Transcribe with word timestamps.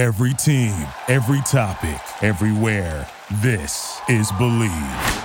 Every 0.00 0.32
team, 0.32 0.74
every 1.08 1.42
topic, 1.42 2.00
everywhere. 2.22 3.06
This 3.42 4.00
is 4.08 4.32
Believe. 4.38 5.24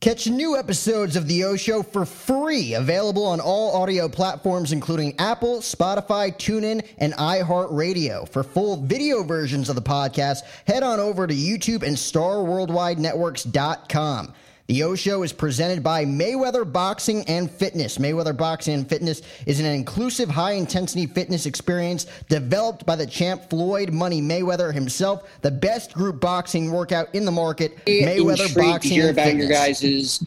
Catch 0.00 0.28
new 0.28 0.56
episodes 0.56 1.14
of 1.14 1.28
The 1.28 1.44
O 1.44 1.54
Show 1.54 1.82
for 1.82 2.06
free, 2.06 2.72
available 2.72 3.26
on 3.26 3.38
all 3.38 3.82
audio 3.82 4.08
platforms, 4.08 4.72
including 4.72 5.14
Apple, 5.18 5.58
Spotify, 5.58 6.34
TuneIn, 6.34 6.88
and 6.96 7.12
iHeartRadio. 7.12 8.26
For 8.30 8.42
full 8.42 8.78
video 8.78 9.22
versions 9.24 9.68
of 9.68 9.74
the 9.74 9.82
podcast, 9.82 10.38
head 10.66 10.82
on 10.82 10.98
over 10.98 11.26
to 11.26 11.34
YouTube 11.34 11.82
and 11.82 11.98
StarWorldWideNetworks.com. 11.98 14.32
The 14.68 14.82
O 14.82 14.94
Show 14.94 15.22
is 15.22 15.32
presented 15.32 15.82
by 15.82 16.04
Mayweather 16.04 16.70
Boxing 16.70 17.22
and 17.22 17.50
Fitness. 17.50 17.96
Mayweather 17.96 18.36
Boxing 18.36 18.74
and 18.74 18.86
Fitness 18.86 19.22
is 19.46 19.60
an 19.60 19.64
inclusive, 19.64 20.28
high 20.28 20.52
intensity 20.52 21.06
fitness 21.06 21.46
experience 21.46 22.04
developed 22.28 22.84
by 22.84 22.94
the 22.94 23.06
champ 23.06 23.48
Floyd 23.48 23.94
Money 23.94 24.20
Mayweather 24.20 24.74
himself, 24.74 25.26
the 25.40 25.50
best 25.50 25.94
group 25.94 26.20
boxing 26.20 26.70
workout 26.70 27.14
in 27.14 27.24
the 27.24 27.30
market. 27.30 27.82
Mayweather 27.86 28.54
Boxing 28.54 28.90
to 28.90 28.94
hear 28.94 29.08
and 29.08 29.18
about 29.18 29.26
Fitness. 29.28 29.48
your 29.48 29.58
guys' 29.58 30.24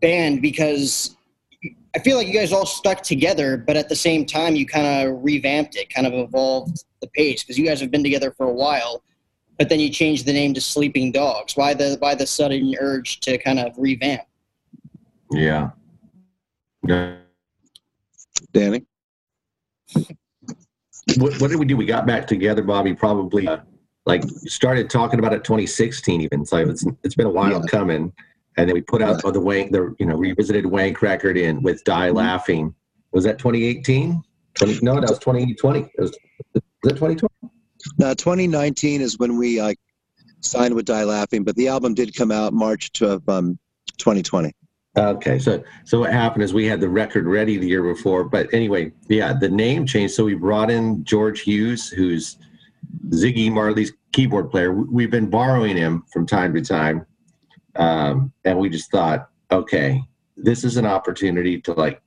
band 0.00 0.40
because 0.40 1.16
I 1.96 1.98
feel 1.98 2.16
like 2.16 2.28
you 2.28 2.34
guys 2.34 2.52
all 2.52 2.66
stuck 2.66 3.02
together, 3.02 3.56
but 3.56 3.76
at 3.76 3.88
the 3.88 3.96
same 3.96 4.24
time, 4.26 4.54
you 4.54 4.64
kind 4.64 5.08
of 5.08 5.24
revamped 5.24 5.74
it, 5.74 5.92
kind 5.92 6.06
of 6.06 6.12
evolved 6.12 6.84
the 7.00 7.08
pace 7.08 7.42
because 7.42 7.58
you 7.58 7.66
guys 7.66 7.80
have 7.80 7.90
been 7.90 8.04
together 8.04 8.30
for 8.30 8.46
a 8.46 8.52
while. 8.52 9.02
But 9.62 9.68
then 9.68 9.78
you 9.78 9.90
changed 9.90 10.26
the 10.26 10.32
name 10.32 10.54
to 10.54 10.60
Sleeping 10.60 11.12
Dogs. 11.12 11.56
Why 11.56 11.72
the 11.72 11.94
why 12.00 12.16
the 12.16 12.26
sudden 12.26 12.74
urge 12.80 13.20
to 13.20 13.38
kind 13.38 13.60
of 13.60 13.72
revamp? 13.78 14.22
Yeah. 15.30 15.70
Yeah. 16.84 17.18
Danny? 18.52 18.84
What, 21.16 21.40
what 21.40 21.48
did 21.48 21.60
we 21.60 21.64
do? 21.64 21.76
We 21.76 21.86
got 21.86 22.08
back 22.08 22.26
together, 22.26 22.64
Bobby, 22.64 22.92
probably 22.92 23.46
uh, 23.46 23.58
like 24.04 24.24
started 24.46 24.90
talking 24.90 25.20
about 25.20 25.32
it 25.32 25.44
2016 25.44 26.22
even. 26.22 26.44
So 26.44 26.56
it's, 26.56 26.84
it's 27.04 27.14
been 27.14 27.26
a 27.26 27.30
while 27.30 27.60
Yeah. 27.60 27.66
coming. 27.68 28.12
And 28.56 28.68
then 28.68 28.74
we 28.74 28.80
put 28.80 29.00
out 29.00 29.22
the 29.22 29.38
Wank, 29.38 29.70
the, 29.70 29.94
you 30.00 30.06
know, 30.06 30.16
revisited 30.16 30.66
Wank 30.66 31.02
record 31.02 31.38
in 31.38 31.62
with 31.62 31.84
Die 31.84 32.08
Mm-hmm. 32.08 32.16
Laughing. 32.16 32.74
Was 33.12 33.22
that 33.22 33.38
2018? 33.38 34.24
20, 34.54 34.80
no, 34.82 34.94
that 34.96 35.08
was 35.08 35.20
2020. 35.20 35.78
It 35.82 35.88
was, 36.00 36.10
was 36.52 36.62
that 36.82 36.94
2020? 36.96 37.51
Now, 37.98 38.14
2019 38.14 39.00
is 39.00 39.18
when 39.18 39.36
we 39.36 39.60
uh, 39.60 39.74
signed 40.40 40.74
with 40.74 40.86
Die 40.86 41.04
Laughing, 41.04 41.44
but 41.44 41.56
the 41.56 41.68
album 41.68 41.94
did 41.94 42.14
come 42.14 42.30
out 42.30 42.52
March 42.52 43.00
of 43.02 43.26
um, 43.28 43.58
2020. 43.98 44.52
Okay, 44.94 45.38
so 45.38 45.62
so 45.84 46.00
what 46.00 46.12
happened 46.12 46.42
is 46.44 46.52
we 46.52 46.66
had 46.66 46.78
the 46.80 46.88
record 46.88 47.26
ready 47.26 47.56
the 47.56 47.66
year 47.66 47.82
before, 47.82 48.24
but 48.24 48.52
anyway, 48.52 48.92
yeah, 49.08 49.32
the 49.32 49.48
name 49.48 49.86
changed. 49.86 50.14
So 50.14 50.24
we 50.24 50.34
brought 50.34 50.70
in 50.70 51.02
George 51.04 51.40
Hughes, 51.40 51.88
who's 51.88 52.36
Ziggy 53.08 53.50
Marley's 53.50 53.92
keyboard 54.12 54.50
player. 54.50 54.72
We- 54.74 54.84
We've 55.02 55.10
been 55.10 55.30
borrowing 55.30 55.78
him 55.78 56.04
from 56.12 56.26
time 56.26 56.52
to 56.54 56.60
time, 56.60 57.06
um, 57.76 58.32
and 58.44 58.58
we 58.58 58.68
just 58.68 58.90
thought, 58.90 59.30
okay, 59.50 60.02
this 60.36 60.62
is 60.62 60.76
an 60.76 60.84
opportunity 60.84 61.58
to 61.62 61.72
like 61.72 62.02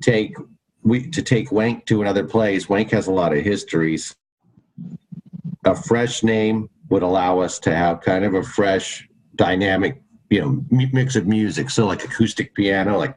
take 0.00 0.36
we 0.82 1.10
to 1.10 1.20
take 1.22 1.50
Wank 1.50 1.84
to 1.86 2.00
another 2.00 2.22
place. 2.24 2.68
Wank 2.68 2.90
has 2.92 3.08
a 3.08 3.12
lot 3.12 3.36
of 3.36 3.42
histories. 3.42 4.14
A 5.64 5.74
fresh 5.74 6.22
name 6.22 6.68
would 6.90 7.02
allow 7.02 7.40
us 7.40 7.58
to 7.60 7.74
have 7.74 8.00
kind 8.00 8.24
of 8.24 8.34
a 8.34 8.42
fresh, 8.42 9.08
dynamic 9.36 10.00
you 10.30 10.40
know 10.40 10.64
mix 10.70 11.16
of 11.16 11.26
music. 11.26 11.70
So 11.70 11.86
like 11.86 12.04
acoustic 12.04 12.54
piano 12.54 12.98
like 12.98 13.16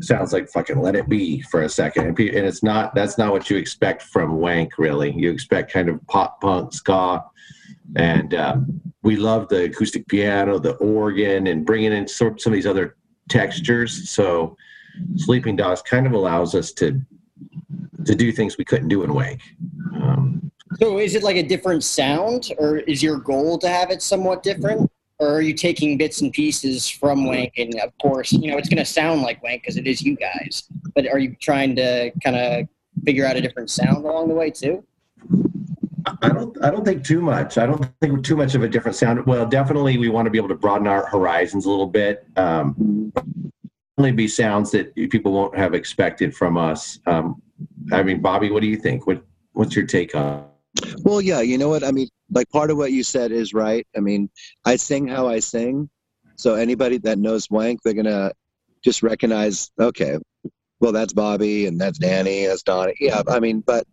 sounds 0.00 0.32
like 0.32 0.48
fucking 0.48 0.80
let 0.80 0.96
it 0.96 1.08
be 1.08 1.42
for 1.42 1.62
a 1.62 1.68
second. 1.68 2.06
And, 2.06 2.18
it's 2.18 2.62
not 2.62 2.94
that's 2.94 3.18
not 3.18 3.32
what 3.32 3.50
you 3.50 3.56
expect 3.56 4.02
from 4.02 4.36
wank 4.36 4.78
really. 4.78 5.12
You 5.12 5.30
expect 5.30 5.72
kind 5.72 5.88
of 5.88 6.04
pop 6.06 6.40
punk 6.40 6.72
ska. 6.72 7.24
And 7.96 8.34
um, 8.34 8.80
we 9.02 9.16
love 9.16 9.48
the 9.48 9.64
acoustic 9.64 10.06
piano 10.08 10.58
the 10.58 10.74
organ 10.74 11.46
and 11.46 11.66
bringing 11.66 11.92
in 11.92 12.06
sort 12.06 12.40
some 12.40 12.52
of 12.52 12.56
these 12.56 12.66
other 12.66 12.96
textures. 13.28 14.10
So 14.10 14.56
sleeping 15.16 15.56
dogs 15.56 15.82
kind 15.82 16.06
of 16.06 16.12
allows 16.12 16.54
us 16.54 16.72
to 16.72 17.00
to 18.06 18.14
do 18.14 18.32
things 18.32 18.56
we 18.56 18.64
couldn't 18.64 18.88
do 18.88 19.02
in 19.02 19.12
wank 19.12 19.40
So 20.80 20.98
is 20.98 21.14
it 21.14 21.22
like 21.22 21.36
a 21.36 21.42
different 21.42 21.84
sound, 21.84 22.52
or 22.58 22.78
is 22.78 23.02
your 23.02 23.18
goal 23.18 23.58
to 23.58 23.68
have 23.68 23.90
it 23.90 24.00
somewhat 24.00 24.42
different? 24.42 24.90
Or 25.18 25.28
are 25.34 25.42
you 25.42 25.52
taking 25.52 25.98
bits 25.98 26.22
and 26.22 26.32
pieces 26.32 26.88
from 26.88 27.26
Wank? 27.26 27.52
And 27.58 27.74
of 27.80 27.92
course, 28.00 28.32
you 28.32 28.50
know, 28.50 28.56
it's 28.56 28.70
going 28.70 28.78
to 28.78 28.86
sound 28.86 29.20
like 29.20 29.42
Wank 29.42 29.62
because 29.62 29.76
it 29.76 29.86
is 29.86 30.00
you 30.00 30.16
guys. 30.16 30.62
But 30.94 31.06
are 31.06 31.18
you 31.18 31.36
trying 31.38 31.76
to 31.76 32.10
kind 32.24 32.36
of 32.36 32.68
figure 33.04 33.26
out 33.26 33.36
a 33.36 33.42
different 33.42 33.68
sound 33.68 33.98
along 33.98 34.28
the 34.28 34.34
way 34.34 34.50
too? 34.50 34.82
I 36.22 36.30
don't. 36.30 36.56
I 36.64 36.70
don't 36.70 36.84
think 36.84 37.04
too 37.04 37.20
much. 37.20 37.58
I 37.58 37.66
don't 37.66 37.86
think 38.00 38.24
too 38.24 38.36
much 38.36 38.54
of 38.54 38.62
a 38.62 38.68
different 38.68 38.96
sound. 38.96 39.26
Well, 39.26 39.44
definitely, 39.44 39.98
we 39.98 40.08
want 40.08 40.24
to 40.24 40.30
be 40.30 40.38
able 40.38 40.48
to 40.48 40.54
broaden 40.54 40.86
our 40.86 41.04
horizons 41.06 41.66
a 41.66 41.70
little 41.70 41.86
bit. 41.86 42.26
Um, 42.36 43.12
definitely 43.96 44.12
be 44.12 44.28
sounds 44.28 44.70
that 44.70 44.94
people 44.94 45.32
won't 45.32 45.56
have 45.58 45.74
expected 45.74 46.34
from 46.34 46.56
us. 46.56 46.98
Um, 47.06 47.42
I 47.92 48.02
mean, 48.02 48.22
Bobby, 48.22 48.50
what 48.50 48.62
do 48.62 48.66
you 48.66 48.76
think? 48.76 49.06
What 49.06 49.22
What's 49.52 49.76
your 49.76 49.84
take 49.84 50.14
on? 50.14 50.50
Well, 51.02 51.20
yeah, 51.20 51.40
you 51.40 51.58
know 51.58 51.68
what? 51.68 51.84
I 51.84 51.90
mean, 51.90 52.08
like 52.30 52.48
part 52.50 52.70
of 52.70 52.76
what 52.76 52.92
you 52.92 53.02
said 53.02 53.32
is 53.32 53.52
right. 53.52 53.86
I 53.96 54.00
mean, 54.00 54.30
I 54.64 54.76
sing 54.76 55.08
how 55.08 55.28
I 55.28 55.40
sing. 55.40 55.90
So 56.36 56.54
anybody 56.54 56.98
that 56.98 57.18
knows 57.18 57.50
Wank, 57.50 57.82
they're 57.82 57.94
going 57.94 58.06
to 58.06 58.32
just 58.82 59.02
recognize, 59.02 59.70
okay, 59.78 60.18
well, 60.80 60.92
that's 60.92 61.12
Bobby 61.12 61.66
and 61.66 61.78
that's 61.78 61.98
Danny, 61.98 62.46
that's 62.46 62.62
Donnie. 62.62 62.94
Yeah, 62.98 63.22
I 63.28 63.40
mean, 63.40 63.60
but 63.60 63.86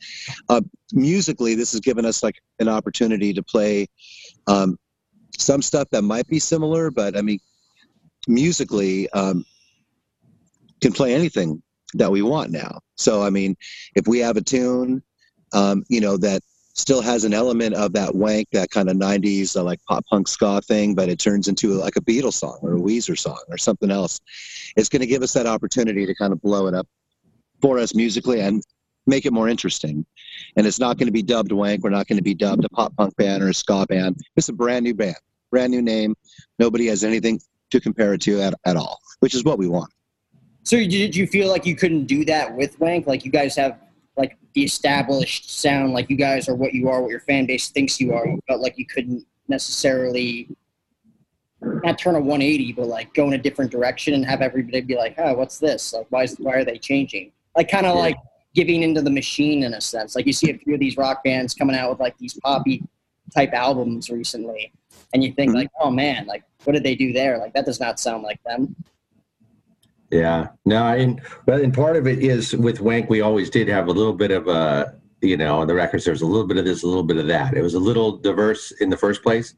uh, 0.47 0.61
musically, 0.93 1.55
this 1.55 1.73
has 1.73 1.81
given 1.81 2.05
us 2.05 2.23
like 2.23 2.41
an 2.59 2.69
opportunity 2.69 3.33
to 3.33 3.43
play 3.43 3.87
um, 4.47 4.77
some 5.37 5.61
stuff 5.61 5.89
that 5.91 6.03
might 6.03 6.27
be 6.27 6.39
similar, 6.39 6.89
but 6.89 7.17
I 7.17 7.21
mean, 7.21 7.39
musically, 8.27 9.09
um, 9.09 9.45
can 10.79 10.93
play 10.93 11.13
anything 11.13 11.61
that 11.95 12.11
we 12.11 12.21
want 12.21 12.51
now. 12.51 12.79
So, 12.95 13.23
I 13.23 13.29
mean, 13.29 13.55
if 13.95 14.07
we 14.07 14.19
have 14.19 14.37
a 14.37 14.41
tune, 14.41 15.01
um, 15.53 15.83
you 15.89 16.01
know, 16.01 16.17
that 16.17 16.41
still 16.77 17.01
has 17.01 17.23
an 17.23 17.33
element 17.33 17.73
of 17.73 17.91
that 17.93 18.13
wank, 18.13 18.47
that 18.51 18.69
kind 18.69 18.89
of 18.89 18.95
90s 18.95 19.55
uh, 19.55 19.63
like 19.63 19.83
pop 19.85 20.05
punk 20.05 20.27
ska 20.27 20.61
thing, 20.61 20.93
but 20.93 21.09
it 21.09 21.19
turns 21.19 21.47
into 21.47 21.73
like 21.73 21.95
a 21.95 22.01
Beatles 22.01 22.33
song 22.33 22.59
or 22.61 22.75
a 22.75 22.79
Weezer 22.79 23.17
song 23.17 23.41
or 23.49 23.57
something 23.57 23.91
else. 23.91 24.21
It's 24.75 24.87
going 24.87 25.01
to 25.01 25.07
give 25.07 25.23
us 25.23 25.33
that 25.33 25.47
opportunity 25.47 26.05
to 26.05 26.15
kind 26.15 26.31
of 26.31 26.41
blow 26.41 26.67
it 26.67 26.75
up 26.75 26.87
for 27.61 27.79
us 27.79 27.95
musically 27.95 28.41
and 28.41 28.63
make 29.07 29.25
it 29.25 29.33
more 29.33 29.49
interesting. 29.49 30.05
And 30.55 30.67
it's 30.67 30.79
not 30.79 30.97
going 30.97 31.07
to 31.07 31.11
be 31.11 31.23
dubbed 31.23 31.51
wank. 31.51 31.83
We're 31.83 31.89
not 31.89 32.07
going 32.07 32.17
to 32.17 32.23
be 32.23 32.35
dubbed 32.35 32.63
a 32.63 32.69
pop 32.69 32.95
punk 32.95 33.15
band 33.15 33.41
or 33.41 33.49
a 33.49 33.53
ska 33.53 33.85
band. 33.89 34.17
It's 34.35 34.49
a 34.49 34.53
brand 34.53 34.83
new 34.83 34.93
band, 34.93 35.17
brand 35.49 35.71
new 35.71 35.81
name. 35.81 36.15
Nobody 36.59 36.85
has 36.87 37.03
anything 37.03 37.39
to 37.71 37.81
compare 37.81 38.13
it 38.13 38.21
to 38.21 38.41
at, 38.41 38.53
at 38.65 38.75
all, 38.75 38.99
which 39.19 39.33
is 39.33 39.43
what 39.43 39.57
we 39.57 39.67
want. 39.67 39.91
So 40.63 40.77
did 40.77 41.15
you 41.15 41.25
feel 41.25 41.47
like 41.47 41.65
you 41.65 41.75
couldn't 41.75 42.05
do 42.05 42.23
that 42.25 42.55
with 42.55 42.79
Wank? 42.79 43.07
Like 43.07 43.25
you 43.25 43.31
guys 43.31 43.55
have 43.55 43.79
like 44.17 44.37
the 44.53 44.63
established 44.63 45.59
sound, 45.61 45.93
like 45.93 46.09
you 46.09 46.17
guys 46.17 46.49
are 46.49 46.55
what 46.55 46.73
you 46.73 46.89
are, 46.89 47.01
what 47.01 47.11
your 47.11 47.19
fan 47.21 47.45
base 47.45 47.69
thinks 47.69 48.01
you 48.01 48.13
are. 48.13 48.27
You 48.27 48.39
felt 48.47 48.61
like 48.61 48.77
you 48.77 48.85
couldn't 48.85 49.25
necessarily 49.47 50.49
not 51.61 51.97
turn 51.97 52.15
a 52.15 52.19
180, 52.19 52.73
but 52.73 52.87
like 52.87 53.13
go 53.13 53.27
in 53.27 53.33
a 53.33 53.37
different 53.37 53.71
direction 53.71 54.13
and 54.15 54.25
have 54.25 54.41
everybody 54.41 54.81
be 54.81 54.95
like, 54.95 55.15
"Oh, 55.17 55.33
what's 55.35 55.59
this? 55.59 55.93
Like, 55.93 56.07
why 56.09 56.23
is 56.23 56.35
why 56.39 56.55
are 56.55 56.65
they 56.65 56.77
changing?" 56.77 57.31
Like, 57.55 57.69
kind 57.69 57.85
of 57.85 57.95
Yeah. 57.95 58.01
like 58.01 58.15
giving 58.53 58.81
into 58.83 59.01
the 59.01 59.09
machine 59.11 59.63
in 59.63 59.75
a 59.75 59.81
sense. 59.81 60.15
Like 60.15 60.25
you 60.25 60.33
see 60.33 60.49
a 60.49 60.57
few 60.57 60.73
of 60.73 60.79
these 60.79 60.97
rock 60.97 61.23
bands 61.23 61.53
coming 61.53 61.75
out 61.75 61.91
with 61.91 61.99
like 61.99 62.17
these 62.17 62.33
poppy 62.43 62.83
type 63.33 63.53
albums 63.53 64.09
recently, 64.09 64.71
and 65.13 65.23
you 65.23 65.31
think 65.33 65.51
Mhm. 65.51 65.55
like, 65.55 65.69
"Oh 65.79 65.91
man, 65.91 66.25
like 66.25 66.43
what 66.63 66.73
did 66.73 66.83
they 66.83 66.95
do 66.95 67.13
there? 67.13 67.37
Like 67.37 67.53
that 67.53 67.65
does 67.65 67.79
not 67.79 67.99
sound 67.99 68.23
like 68.23 68.41
them." 68.43 68.75
Yeah, 70.11 70.47
no, 70.65 70.87
and 70.87 71.21
but 71.45 71.61
and 71.61 71.73
part 71.73 71.97
of 71.97 72.07
it 72.07 72.19
is 72.19 72.55
with 72.55 72.79
Wank, 72.79 73.09
we 73.09 73.19
always 73.21 73.49
did 73.49 73.67
have 73.67 73.87
a 73.87 73.91
little 73.91 74.13
bit 74.13 74.31
of 74.31 74.47
a, 74.47 74.95
you 75.21 75.35
know, 75.35 75.59
on 75.59 75.67
the 75.67 75.73
records 75.73 76.05
there's 76.05 76.21
a 76.21 76.25
little 76.25 76.47
bit 76.47 76.57
of 76.57 76.63
this, 76.63 76.83
a 76.83 76.87
little 76.87 77.03
bit 77.03 77.17
of 77.17 77.27
that. 77.27 77.55
It 77.55 77.61
was 77.61 77.73
a 77.73 77.79
little 77.79 78.15
diverse 78.17 78.71
in 78.79 78.89
the 78.89 78.95
first 78.95 79.21
place. 79.21 79.53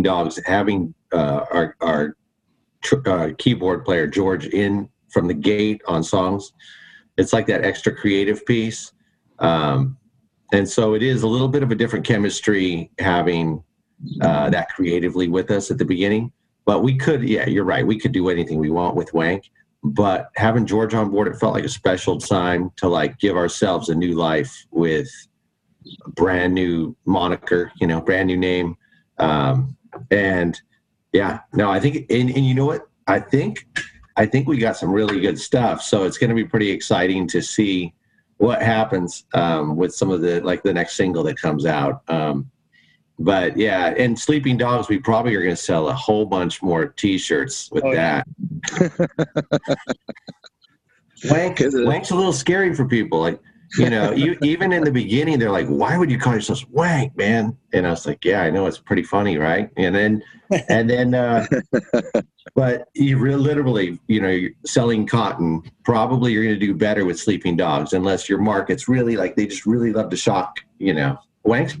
Dogs 0.00 0.38
having 0.46 0.94
uh, 1.12 1.46
our 1.50 1.76
our 1.80 2.16
uh, 3.06 3.30
keyboard 3.38 3.84
player 3.84 4.06
George 4.06 4.46
in 4.46 4.88
from 5.08 5.26
the 5.26 5.34
gate 5.34 5.82
on 5.88 6.04
songs, 6.04 6.52
it's 7.16 7.32
like 7.32 7.48
that 7.48 7.64
extra 7.64 7.92
creative 7.92 8.46
piece, 8.46 8.92
um, 9.40 9.96
and 10.52 10.68
so 10.68 10.94
it 10.94 11.02
is 11.02 11.24
a 11.24 11.26
little 11.26 11.48
bit 11.48 11.64
of 11.64 11.72
a 11.72 11.74
different 11.74 12.06
chemistry 12.06 12.88
having 13.00 13.64
uh, 14.20 14.48
that 14.48 14.68
creatively 14.68 15.26
with 15.26 15.50
us 15.50 15.72
at 15.72 15.78
the 15.78 15.84
beginning. 15.84 16.32
But 16.64 16.82
we 16.82 16.96
could, 16.96 17.22
yeah, 17.22 17.46
you're 17.46 17.64
right. 17.64 17.86
We 17.86 17.98
could 17.98 18.12
do 18.12 18.28
anything 18.28 18.58
we 18.58 18.70
want 18.70 18.96
with 18.96 19.12
Wank. 19.14 19.50
But 19.82 20.30
having 20.36 20.66
George 20.66 20.94
on 20.94 21.10
board, 21.10 21.28
it 21.28 21.36
felt 21.36 21.54
like 21.54 21.64
a 21.64 21.68
special 21.68 22.18
time 22.18 22.70
to 22.76 22.88
like 22.88 23.18
give 23.18 23.36
ourselves 23.36 23.88
a 23.88 23.94
new 23.94 24.14
life 24.14 24.66
with 24.70 25.08
a 26.04 26.10
brand 26.10 26.54
new 26.54 26.94
moniker, 27.06 27.72
you 27.80 27.86
know, 27.86 28.00
brand 28.00 28.26
new 28.26 28.36
name. 28.36 28.76
Um, 29.18 29.76
and 30.10 30.60
yeah, 31.12 31.40
no, 31.54 31.70
I 31.70 31.80
think, 31.80 32.10
and, 32.10 32.30
and 32.30 32.46
you 32.46 32.54
know 32.54 32.66
what? 32.66 32.88
I 33.06 33.20
think, 33.20 33.66
I 34.16 34.26
think 34.26 34.46
we 34.46 34.58
got 34.58 34.76
some 34.76 34.92
really 34.92 35.18
good 35.20 35.38
stuff. 35.38 35.82
So 35.82 36.04
it's 36.04 36.18
going 36.18 36.28
to 36.28 36.36
be 36.36 36.44
pretty 36.44 36.70
exciting 36.70 37.26
to 37.28 37.40
see 37.40 37.94
what 38.36 38.62
happens 38.62 39.24
um, 39.34 39.76
with 39.76 39.94
some 39.94 40.10
of 40.10 40.22
the 40.22 40.40
like 40.40 40.62
the 40.62 40.72
next 40.72 40.96
single 40.96 41.22
that 41.24 41.38
comes 41.38 41.66
out. 41.66 42.02
Um, 42.08 42.50
but 43.20 43.56
yeah, 43.56 43.94
and 43.98 44.18
Sleeping 44.18 44.56
Dogs, 44.56 44.88
we 44.88 44.98
probably 44.98 45.34
are 45.34 45.42
going 45.42 45.54
to 45.54 45.62
sell 45.62 45.90
a 45.90 45.92
whole 45.92 46.24
bunch 46.24 46.62
more 46.62 46.86
T-shirts 46.86 47.70
with 47.70 47.84
Oh, 47.84 47.94
that. 47.94 48.26
Wank, 51.24 51.58
wank's 51.60 52.10
a 52.10 52.16
little 52.16 52.32
scary 52.32 52.74
for 52.74 52.86
people. 52.86 53.20
Like, 53.20 53.38
you 53.76 53.90
know, 53.90 54.12
you, 54.12 54.38
even 54.42 54.72
in 54.72 54.84
the 54.84 54.90
beginning, 54.90 55.38
they're 55.38 55.50
like, 55.50 55.66
"Why 55.66 55.98
would 55.98 56.10
you 56.10 56.18
call 56.18 56.32
yourself 56.34 56.64
Wank, 56.70 57.14
man?" 57.14 57.54
And 57.74 57.86
I 57.86 57.90
was 57.90 58.06
like, 58.06 58.24
"Yeah, 58.24 58.40
I 58.40 58.48
know 58.48 58.66
it's 58.66 58.78
pretty 58.78 59.02
funny, 59.02 59.36
right?" 59.36 59.70
And 59.76 59.94
then, 59.94 60.22
and 60.70 60.88
then, 60.88 61.14
uh, 61.14 61.46
but 62.54 62.88
you 62.94 63.18
re- 63.18 63.36
literally, 63.36 64.00
you 64.08 64.22
know, 64.22 64.30
you're 64.30 64.52
selling 64.64 65.06
cotton. 65.06 65.62
Probably 65.84 66.32
you're 66.32 66.44
going 66.44 66.58
to 66.58 66.66
do 66.66 66.72
better 66.74 67.04
with 67.04 67.20
Sleeping 67.20 67.54
Dogs, 67.54 67.92
unless 67.92 68.30
your 68.30 68.38
market's 68.38 68.88
really 68.88 69.18
like 69.18 69.36
they 69.36 69.46
just 69.46 69.66
really 69.66 69.92
love 69.92 70.08
to 70.08 70.16
shock. 70.16 70.60
You 70.78 70.94
know, 70.94 71.18
Wank. 71.44 71.72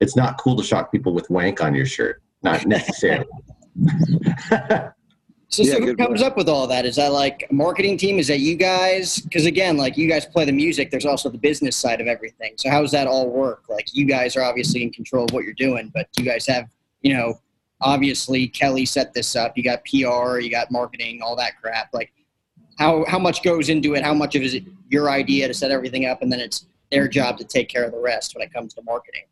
It's 0.00 0.16
not 0.16 0.38
cool 0.38 0.56
to 0.56 0.62
shock 0.62 0.92
people 0.92 1.12
with 1.12 1.28
Wank 1.30 1.62
on 1.62 1.74
your 1.74 1.86
shirt. 1.86 2.22
Not 2.42 2.66
necessarily. 2.66 3.26
So, 5.50 5.62
Yeah, 5.62 5.72
so 5.74 5.80
who 5.80 5.96
comes 5.96 6.20
point. 6.20 6.30
up 6.30 6.36
with 6.36 6.48
all 6.48 6.66
that? 6.66 6.84
Is 6.84 6.96
that 6.96 7.10
like 7.10 7.46
a 7.50 7.54
marketing 7.54 7.96
team? 7.96 8.18
Is 8.18 8.28
that 8.28 8.40
you 8.40 8.54
guys? 8.54 9.18
Because 9.18 9.46
again, 9.46 9.78
like 9.78 9.96
you 9.96 10.06
guys 10.06 10.26
play 10.26 10.44
the 10.44 10.52
music, 10.52 10.90
there's 10.90 11.06
also 11.06 11.30
the 11.30 11.38
business 11.38 11.74
side 11.74 12.02
of 12.02 12.06
everything. 12.06 12.52
So 12.56 12.68
how 12.68 12.82
does 12.82 12.90
that 12.90 13.06
all 13.06 13.30
work? 13.30 13.64
Like 13.68 13.86
you 13.94 14.04
guys 14.04 14.36
are 14.36 14.42
obviously 14.42 14.82
in 14.82 14.90
control 14.90 15.24
of 15.24 15.32
what 15.32 15.44
you're 15.44 15.54
doing, 15.54 15.90
but 15.94 16.06
you 16.18 16.24
guys 16.26 16.46
have, 16.48 16.68
you 17.00 17.14
know, 17.14 17.40
obviously 17.80 18.46
Kelly 18.46 18.84
set 18.84 19.14
this 19.14 19.36
up. 19.36 19.56
You 19.56 19.64
got 19.64 19.82
PR, 19.86 20.38
you 20.38 20.50
got 20.50 20.70
marketing, 20.70 21.22
all 21.22 21.34
that 21.36 21.58
crap. 21.60 21.88
Like 21.94 22.12
how 22.78 23.06
how 23.08 23.18
much 23.18 23.42
goes 23.42 23.70
into 23.70 23.94
it? 23.94 24.04
How 24.04 24.14
much 24.14 24.34
of 24.34 24.42
it 24.42 24.46
is 24.46 24.54
it 24.54 24.64
your 24.90 25.10
idea 25.10 25.48
to 25.48 25.54
set 25.54 25.70
everything 25.70 26.04
up, 26.04 26.20
and 26.20 26.30
then 26.30 26.40
it's 26.40 26.66
their 26.92 27.08
job 27.08 27.38
to 27.38 27.44
take 27.44 27.68
care 27.70 27.84
of 27.84 27.92
the 27.92 28.00
rest 28.00 28.34
when 28.34 28.46
it 28.46 28.52
comes 28.52 28.74
to 28.74 28.82
marketing? 28.82 29.22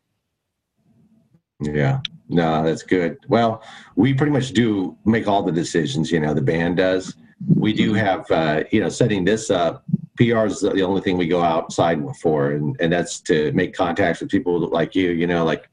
Yeah, 1.59 2.01
no, 2.29 2.63
that's 2.63 2.83
good. 2.83 3.17
Well, 3.27 3.63
we 3.95 4.13
pretty 4.13 4.31
much 4.31 4.51
do 4.51 4.95
make 5.05 5.27
all 5.27 5.41
the 5.41 5.51
decisions. 5.51 6.11
You 6.11 6.19
know, 6.19 6.33
the 6.33 6.41
band 6.41 6.77
does. 6.77 7.15
We 7.55 7.73
do 7.73 7.93
have, 7.93 8.29
uh, 8.29 8.63
you 8.71 8.79
know, 8.79 8.89
setting 8.89 9.23
this 9.23 9.49
up. 9.49 9.83
PR 10.17 10.45
is 10.45 10.61
the 10.61 10.81
only 10.81 11.01
thing 11.01 11.17
we 11.17 11.27
go 11.27 11.41
outside 11.41 11.99
for, 12.21 12.51
and 12.51 12.75
and 12.79 12.91
that's 12.91 13.19
to 13.21 13.51
make 13.53 13.73
contacts 13.73 14.21
with 14.21 14.29
people 14.29 14.67
like 14.69 14.95
you. 14.95 15.11
You 15.11 15.27
know, 15.27 15.45
like 15.45 15.69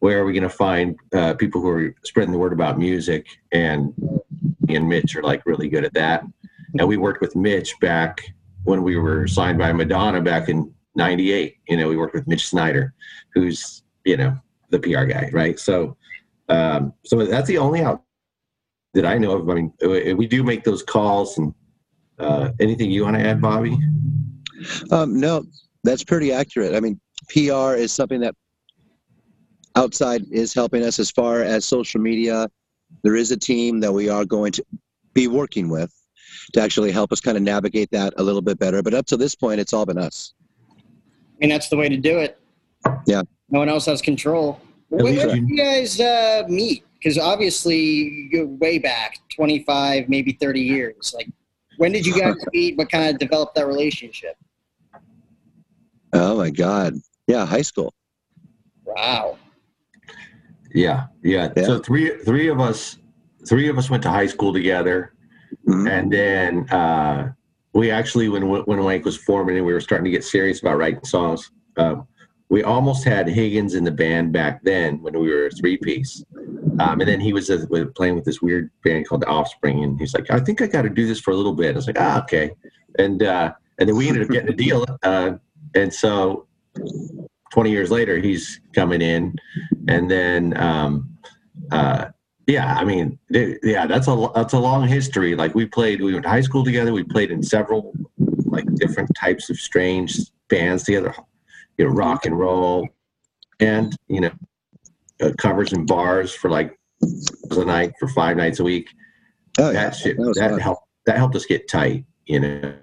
where 0.00 0.20
are 0.20 0.24
we 0.26 0.32
going 0.32 0.42
to 0.42 0.48
find 0.48 0.98
uh, 1.14 1.34
people 1.34 1.60
who 1.60 1.68
are 1.68 1.94
spreading 2.04 2.32
the 2.32 2.38
word 2.38 2.52
about 2.52 2.78
music? 2.78 3.26
And 3.52 3.94
me 4.66 4.76
and 4.76 4.88
Mitch 4.88 5.16
are 5.16 5.22
like 5.22 5.46
really 5.46 5.68
good 5.68 5.84
at 5.84 5.94
that. 5.94 6.24
And 6.78 6.88
we 6.88 6.96
worked 6.96 7.20
with 7.20 7.36
Mitch 7.36 7.78
back 7.80 8.20
when 8.64 8.82
we 8.82 8.96
were 8.96 9.26
signed 9.26 9.58
by 9.58 9.72
Madonna 9.72 10.20
back 10.20 10.48
in 10.48 10.72
'98. 10.96 11.56
You 11.68 11.76
know, 11.78 11.88
we 11.88 11.96
worked 11.96 12.14
with 12.14 12.26
Mitch 12.26 12.48
Snyder, 12.48 12.92
who's 13.34 13.82
you 14.04 14.18
know 14.18 14.38
the 14.74 14.92
PR 14.92 15.04
guy, 15.04 15.30
right? 15.32 15.58
So, 15.58 15.96
um, 16.48 16.92
so 17.04 17.24
that's 17.24 17.48
the 17.48 17.58
only 17.58 17.80
out 17.80 18.02
that 18.94 19.06
I 19.06 19.18
know 19.18 19.32
of. 19.32 19.48
I 19.48 19.54
mean, 19.54 20.16
we 20.16 20.26
do 20.26 20.42
make 20.42 20.64
those 20.64 20.82
calls. 20.82 21.38
And 21.38 21.54
uh, 22.18 22.50
anything 22.60 22.90
you 22.90 23.04
want 23.04 23.16
to 23.16 23.22
add, 23.22 23.40
Bobby? 23.40 23.78
Um, 24.90 25.18
no, 25.18 25.44
that's 25.82 26.04
pretty 26.04 26.32
accurate. 26.32 26.74
I 26.74 26.80
mean, 26.80 27.00
PR 27.28 27.74
is 27.74 27.92
something 27.92 28.20
that 28.20 28.34
outside 29.76 30.22
is 30.30 30.54
helping 30.54 30.82
us 30.82 30.98
as 30.98 31.10
far 31.10 31.42
as 31.42 31.64
social 31.64 32.00
media. 32.00 32.48
There 33.02 33.16
is 33.16 33.30
a 33.32 33.36
team 33.36 33.80
that 33.80 33.92
we 33.92 34.08
are 34.08 34.24
going 34.24 34.52
to 34.52 34.64
be 35.12 35.26
working 35.28 35.68
with 35.68 35.92
to 36.52 36.60
actually 36.60 36.92
help 36.92 37.12
us 37.12 37.20
kind 37.20 37.36
of 37.36 37.42
navigate 37.42 37.90
that 37.90 38.14
a 38.16 38.22
little 38.22 38.42
bit 38.42 38.58
better. 38.58 38.82
But 38.82 38.94
up 38.94 39.06
to 39.06 39.16
this 39.16 39.34
point, 39.34 39.60
it's 39.60 39.72
all 39.72 39.86
been 39.86 39.98
us. 39.98 40.34
I 40.70 40.82
mean, 41.40 41.50
that's 41.50 41.68
the 41.68 41.76
way 41.76 41.88
to 41.88 41.96
do 41.96 42.18
it. 42.18 42.40
Yeah. 43.06 43.22
No 43.50 43.58
one 43.58 43.68
else 43.68 43.86
has 43.86 44.00
control. 44.02 44.60
At 44.92 44.96
When, 45.02 45.04
when 45.04 45.14
did 45.14 45.36
you- 45.36 45.46
you 45.48 45.56
guys 45.56 46.00
uh, 46.00 46.44
meet? 46.48 46.84
Because 46.94 47.18
obviously, 47.18 47.78
you 47.78 48.30
go 48.32 48.46
way 48.46 48.78
back 48.78 49.18
25, 49.34 50.08
maybe 50.08 50.32
30 50.40 50.60
years. 50.60 51.12
Like, 51.14 51.28
when 51.76 51.92
did 51.92 52.06
you 52.06 52.18
guys 52.18 52.34
meet? 52.52 52.78
What 52.78 52.90
kind 52.90 53.10
of 53.10 53.18
developed 53.18 53.54
that 53.56 53.66
relationship? 53.66 54.36
Oh 56.14 56.36
my 56.38 56.48
God. 56.50 56.94
Yeah, 57.26 57.44
high 57.44 57.62
school. 57.62 57.92
Wow. 58.86 59.36
Yeah, 60.72 61.06
yeah. 61.22 61.52
Yeah. 61.56 61.64
So 61.64 61.78
three 61.78 62.16
three 62.24 62.48
of 62.48 62.60
us 62.60 62.98
three 63.46 63.68
of 63.68 63.78
us 63.78 63.90
went 63.90 64.02
to 64.04 64.10
high 64.10 64.26
school 64.26 64.52
together, 64.52 65.12
Mhm. 65.68 65.88
and 65.90 66.12
then 66.12 66.68
uh, 66.70 67.32
we 67.74 67.90
actually 67.90 68.28
when 68.28 68.48
when 68.48 68.82
Wank 68.82 69.04
was 69.04 69.16
forming 69.16 69.56
and 69.56 69.64
we 69.66 69.72
were 69.72 69.80
starting 69.80 70.04
to 70.04 70.10
get 70.10 70.24
serious 70.24 70.60
about 70.60 70.78
writing 70.78 71.04
songs. 71.04 71.50
Um, 71.76 72.06
we 72.48 72.62
almost 72.62 73.04
had 73.04 73.28
Higgins 73.28 73.74
in 73.74 73.84
the 73.84 73.90
band 73.90 74.32
back 74.32 74.62
then 74.62 75.00
when 75.02 75.18
we 75.18 75.30
were 75.30 75.46
a 75.46 75.50
three 75.50 75.76
piece, 75.76 76.24
um, 76.78 77.00
and 77.00 77.08
then 77.08 77.20
he 77.20 77.32
was 77.32 77.50
uh, 77.50 77.64
playing 77.94 78.14
with 78.14 78.24
this 78.24 78.42
weird 78.42 78.70
band 78.84 79.08
called 79.08 79.22
The 79.22 79.26
Offspring, 79.26 79.82
and 79.82 79.98
he's 79.98 80.14
like, 80.14 80.30
"I 80.30 80.40
think 80.40 80.60
I 80.60 80.66
got 80.66 80.82
to 80.82 80.90
do 80.90 81.06
this 81.06 81.20
for 81.20 81.30
a 81.30 81.36
little 81.36 81.54
bit." 81.54 81.74
I 81.74 81.76
was 81.76 81.86
like, 81.86 82.00
"Ah, 82.00 82.22
okay," 82.22 82.50
and 82.98 83.22
uh, 83.22 83.52
and 83.78 83.88
then 83.88 83.96
we 83.96 84.08
ended 84.08 84.24
up 84.24 84.28
getting 84.30 84.50
a 84.50 84.56
deal, 84.56 84.84
uh, 85.02 85.32
and 85.74 85.92
so 85.92 86.46
20 87.54 87.70
years 87.70 87.90
later 87.90 88.18
he's 88.18 88.60
coming 88.74 89.00
in. 89.00 89.34
And 89.88 90.10
then 90.10 90.56
um 90.60 91.08
uh 91.70 92.06
yeah 92.46 92.74
i 92.74 92.84
mean 92.84 93.18
th- 93.32 93.58
yeah 93.62 93.86
that's 93.86 94.08
a 94.08 94.28
that's 94.34 94.52
a 94.52 94.58
long 94.58 94.86
history. 94.88 95.36
Like 95.36 95.54
we 95.54 95.64
played 95.66 96.00
we 96.00 96.12
went 96.12 96.24
to 96.24 96.28
high 96.28 96.40
school 96.40 96.64
together. 96.64 96.92
We 96.92 97.04
played 97.04 97.30
in 97.30 97.42
several 97.42 97.92
like 98.46 98.66
different 98.74 99.10
types 99.16 99.50
of 99.50 99.56
strange 99.56 100.18
bands 100.48 100.82
together 100.82 101.14
you 101.78 101.84
know 101.86 101.90
rock 101.90 102.26
and 102.26 102.38
roll 102.38 102.88
and 103.60 103.96
you 104.08 104.20
know 104.20 104.30
uh, 105.20 105.30
covers 105.38 105.72
in 105.72 105.86
bars 105.86 106.34
for 106.34 106.50
like 106.50 106.78
a 107.50 107.64
night 107.64 107.92
for 108.00 108.08
five 108.08 108.36
nights 108.36 108.60
a 108.60 108.64
week. 108.64 108.88
Oh, 109.58 109.70
yeah. 109.70 109.84
that 109.84 109.94
shit 109.96 110.16
That 110.16 110.26
was 110.26 110.36
that 110.38 110.60
helped 110.60 110.82
that 111.06 111.16
helped 111.16 111.36
us 111.36 111.46
get 111.46 111.68
tight 111.68 112.04
you 112.26 112.40
know. 112.40 112.74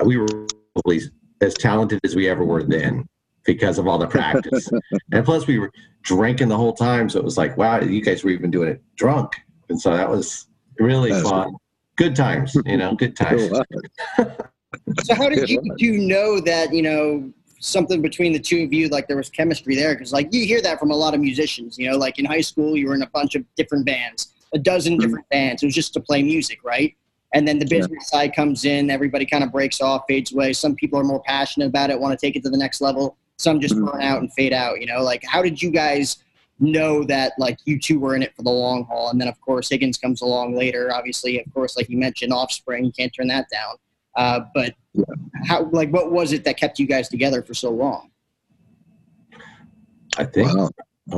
Uh, 0.00 0.04
we 0.04 0.16
were 0.16 0.46
probably 0.74 1.00
as 1.40 1.54
talented 1.54 2.00
as 2.04 2.16
we 2.16 2.28
ever 2.28 2.44
were 2.44 2.62
then 2.62 3.04
because 3.44 3.78
of 3.78 3.86
all 3.86 3.98
the 3.98 4.06
practice. 4.06 4.68
And 5.12 5.24
plus 5.24 5.46
we 5.46 5.58
were 5.58 5.70
drinking 6.02 6.48
the 6.48 6.56
whole 6.56 6.72
time 6.72 7.08
so 7.08 7.18
it 7.18 7.24
was 7.24 7.36
like 7.38 7.56
wow 7.56 7.80
you 7.80 8.02
guys 8.02 8.24
were 8.24 8.30
even 8.30 8.50
doing 8.50 8.68
it 8.68 8.82
drunk. 8.96 9.34
And 9.68 9.80
so 9.80 9.96
that 9.96 10.08
was 10.08 10.46
really 10.78 11.10
That's 11.10 11.28
fun. 11.28 11.54
good 11.96 12.14
times 12.16 12.56
you 12.66 12.76
know 12.76 12.94
good 12.94 13.16
times. 13.24 13.50
So, 15.04 15.14
how 15.14 15.28
did 15.28 15.38
Good 15.40 15.50
you 15.50 15.60
one. 15.62 15.78
two 15.78 15.98
know 15.98 16.40
that, 16.40 16.72
you 16.72 16.82
know, 16.82 17.32
something 17.58 18.02
between 18.02 18.32
the 18.32 18.38
two 18.38 18.62
of 18.62 18.72
you, 18.72 18.88
like 18.88 19.08
there 19.08 19.16
was 19.16 19.30
chemistry 19.30 19.74
there? 19.76 19.94
Because, 19.94 20.12
like, 20.12 20.32
you 20.32 20.46
hear 20.46 20.60
that 20.62 20.78
from 20.78 20.90
a 20.90 20.96
lot 20.96 21.14
of 21.14 21.20
musicians, 21.20 21.78
you 21.78 21.90
know, 21.90 21.96
like 21.96 22.18
in 22.18 22.24
high 22.24 22.40
school, 22.40 22.76
you 22.76 22.88
were 22.88 22.94
in 22.94 23.02
a 23.02 23.10
bunch 23.10 23.34
of 23.34 23.44
different 23.56 23.86
bands, 23.86 24.34
a 24.54 24.58
dozen 24.58 24.98
different 24.98 25.28
bands. 25.28 25.62
It 25.62 25.66
was 25.66 25.74
just 25.74 25.94
to 25.94 26.00
play 26.00 26.22
music, 26.22 26.62
right? 26.64 26.94
And 27.34 27.46
then 27.46 27.58
the 27.58 27.66
Yeah. 27.66 27.80
business 27.80 28.08
side 28.08 28.34
comes 28.34 28.64
in, 28.64 28.90
everybody 28.90 29.26
kind 29.26 29.44
of 29.44 29.52
breaks 29.52 29.80
off, 29.80 30.04
fades 30.08 30.32
away. 30.32 30.52
Some 30.52 30.74
people 30.74 30.98
are 30.98 31.04
more 31.04 31.22
passionate 31.22 31.66
about 31.66 31.90
it, 31.90 31.98
want 31.98 32.18
to 32.18 32.26
take 32.26 32.36
it 32.36 32.42
to 32.44 32.50
the 32.50 32.56
next 32.58 32.80
level. 32.80 33.16
Some 33.38 33.60
just 33.60 33.74
Mhm. 33.74 33.90
burn 33.90 34.02
out 34.02 34.20
and 34.20 34.32
fade 34.32 34.52
out, 34.52 34.80
you 34.80 34.86
know? 34.86 35.02
Like, 35.02 35.24
how 35.24 35.42
did 35.42 35.60
you 35.60 35.70
guys 35.70 36.18
know 36.58 37.04
that, 37.04 37.32
like, 37.38 37.58
you 37.66 37.78
two 37.78 37.98
were 37.98 38.14
in 38.14 38.22
it 38.22 38.34
for 38.34 38.42
the 38.42 38.50
long 38.50 38.84
haul? 38.84 39.10
And 39.10 39.20
then, 39.20 39.28
of 39.28 39.38
course, 39.40 39.68
Higgins 39.68 39.98
comes 39.98 40.22
along 40.22 40.54
later. 40.54 40.94
Obviously, 40.94 41.38
of 41.40 41.52
course, 41.52 41.76
like 41.76 41.90
you 41.90 41.98
mentioned, 41.98 42.32
Offspring, 42.32 42.92
can't 42.92 43.12
turn 43.12 43.26
that 43.28 43.46
down. 43.50 43.74
Uh, 44.16 44.40
but 44.54 44.74
how, 45.46 45.64
like, 45.70 45.90
what 45.90 46.10
was 46.10 46.32
it 46.32 46.44
that 46.44 46.56
kept 46.56 46.78
you 46.78 46.86
guys 46.86 47.08
together 47.08 47.42
for 47.42 47.54
so 47.54 47.70
long? 47.70 48.10
i 50.18 50.24
think 50.24 50.52
Wow. 50.54 50.70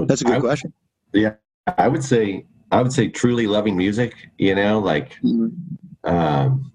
That's 0.06 0.20
a 0.20 0.24
good 0.24 0.36
I, 0.36 0.40
question. 0.40 0.72
Yeah, 1.12 1.34
I 1.78 1.88
would 1.88 2.02
say 2.04 2.44
i 2.72 2.82
would 2.82 2.92
say 2.92 3.08
truly 3.08 3.46
loving 3.46 3.76
music 3.76 4.14
you 4.38 4.54
know 4.54 4.78
like 4.80 5.16
Mhm. 5.22 5.52
um, 6.04 6.72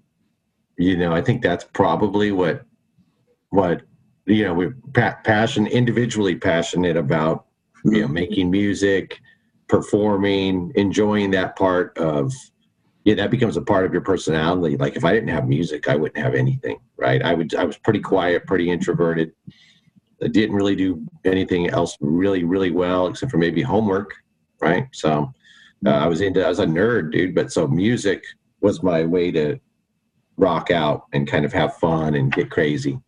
you 0.76 0.96
know, 0.96 1.12
I 1.12 1.22
think 1.22 1.42
that's 1.42 1.64
probably 1.72 2.32
what 2.32 2.64
what 3.50 3.82
you 4.26 4.44
know 4.44 4.54
we're 4.54 4.76
pa- 4.92 5.18
passion 5.24 5.66
individually 5.66 6.34
passionate 6.34 6.96
about 6.96 7.46
you 7.84 8.00
know 8.02 8.08
making 8.08 8.50
music, 8.50 9.20
performing, 9.68 10.72
enjoying 10.74 11.30
that 11.32 11.56
part 11.56 11.96
of 11.98 12.32
yeah 13.04 13.14
that 13.14 13.30
becomes 13.30 13.56
a 13.56 13.62
part 13.62 13.84
of 13.84 13.92
your 13.92 14.02
personality. 14.02 14.76
Like 14.76 14.96
if 14.96 15.04
I 15.04 15.12
didn't 15.12 15.28
have 15.28 15.48
music, 15.48 15.88
I 15.88 15.96
wouldn't 15.96 16.22
have 16.22 16.34
anything, 16.34 16.78
right? 16.96 17.22
I 17.22 17.34
would 17.34 17.54
I 17.54 17.64
was 17.64 17.78
pretty 17.78 18.00
quiet, 18.00 18.46
pretty 18.46 18.70
introverted. 18.70 19.32
I 20.22 20.28
didn't 20.28 20.56
really 20.56 20.76
do 20.76 21.04
anything 21.24 21.70
else 21.70 21.96
really 22.00 22.44
really 22.44 22.70
well 22.70 23.06
except 23.06 23.30
for 23.30 23.38
maybe 23.38 23.62
homework, 23.62 24.14
right? 24.60 24.88
So 24.92 25.32
uh, 25.86 25.90
I 25.90 26.06
was 26.06 26.20
into 26.20 26.44
I 26.44 26.48
was 26.48 26.60
a 26.60 26.66
nerd, 26.66 27.12
dude. 27.12 27.34
But 27.34 27.52
so 27.52 27.66
music 27.66 28.24
was 28.60 28.82
my 28.82 29.04
way 29.04 29.30
to 29.30 29.60
rock 30.36 30.70
out 30.70 31.04
and 31.12 31.28
kind 31.28 31.44
of 31.44 31.52
have 31.52 31.76
fun 31.76 32.14
and 32.14 32.32
get 32.32 32.50
crazy. 32.50 32.98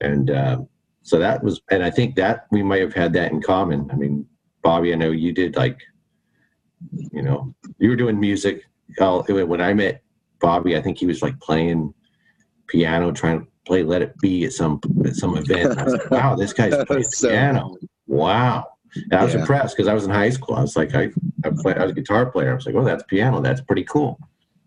And 0.00 0.30
uh, 0.30 0.58
so 1.02 1.18
that 1.18 1.42
was, 1.42 1.60
and 1.70 1.82
I 1.82 1.90
think 1.90 2.16
that 2.16 2.46
we 2.50 2.62
might 2.62 2.80
have 2.80 2.94
had 2.94 3.12
that 3.14 3.32
in 3.32 3.40
common. 3.40 3.88
I 3.90 3.96
mean, 3.96 4.26
Bobby, 4.62 4.92
I 4.92 4.96
know 4.96 5.10
you 5.10 5.32
did 5.32 5.56
like, 5.56 5.80
you 7.12 7.22
know, 7.22 7.54
you 7.78 7.90
were 7.90 7.96
doing 7.96 8.18
music. 8.18 8.64
Uh, 9.00 9.22
when 9.22 9.60
I 9.60 9.74
met 9.74 10.02
Bobby, 10.40 10.76
I 10.76 10.82
think 10.82 10.98
he 10.98 11.06
was 11.06 11.22
like 11.22 11.38
playing 11.40 11.92
piano, 12.68 13.12
trying 13.12 13.40
to 13.40 13.46
play 13.66 13.82
Let 13.82 14.02
It 14.02 14.16
Be 14.18 14.44
at 14.44 14.52
some 14.52 14.80
at 15.04 15.14
some 15.14 15.36
event. 15.36 15.78
I 15.78 15.84
was 15.84 15.92
like, 15.94 16.10
wow, 16.10 16.34
this 16.36 16.52
guy's 16.52 16.74
playing 16.86 17.04
So- 17.04 17.28
piano. 17.28 17.76
Wow. 18.06 18.66
And 18.94 19.14
I 19.14 19.22
was 19.24 19.34
Yeah. 19.34 19.40
impressed 19.40 19.76
because 19.76 19.88
I 19.88 19.94
was 19.94 20.04
in 20.04 20.10
high 20.10 20.30
school. 20.30 20.56
I 20.56 20.62
was 20.62 20.74
like, 20.76 20.94
I, 20.94 21.10
I, 21.44 21.50
play, 21.50 21.74
I 21.74 21.82
was 21.82 21.92
a 21.92 21.94
guitar 21.94 22.26
player. 22.26 22.52
I 22.52 22.54
was 22.54 22.64
like, 22.64 22.74
oh, 22.74 22.84
that's 22.84 23.02
piano. 23.04 23.40
That's 23.42 23.60
pretty 23.60 23.84
cool. 23.84 24.18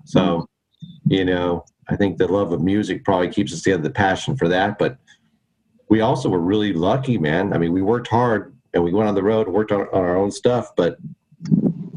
So, 0.06 0.48
you 1.08 1.26
know, 1.26 1.66
I 1.90 1.96
think 1.96 2.18
the 2.18 2.28
love 2.28 2.52
of 2.52 2.62
music 2.62 3.04
probably 3.04 3.30
keeps 3.30 3.52
us 3.52 3.64
together, 3.64 3.82
the 3.84 3.90
passion 3.90 4.38
for 4.38 4.48
that. 4.48 4.78
But 4.78 4.98
we 5.90 6.02
also 6.02 6.30
were 6.30 6.40
really 6.40 6.72
lucky, 6.72 7.18
man. 7.18 7.52
I 7.52 7.58
mean, 7.58 7.74
we 7.74 7.82
worked 7.82 8.08
hard 8.08 8.56
and 8.74 8.84
we 8.84 8.94
went 8.94 9.10
on 9.10 9.16
the 9.16 9.24
road 9.24 9.48
worked 9.48 9.72
on, 9.72 9.82
on 9.92 10.02
our 10.04 10.16
own 10.16 10.30
stuff, 10.32 10.70
but 10.78 10.98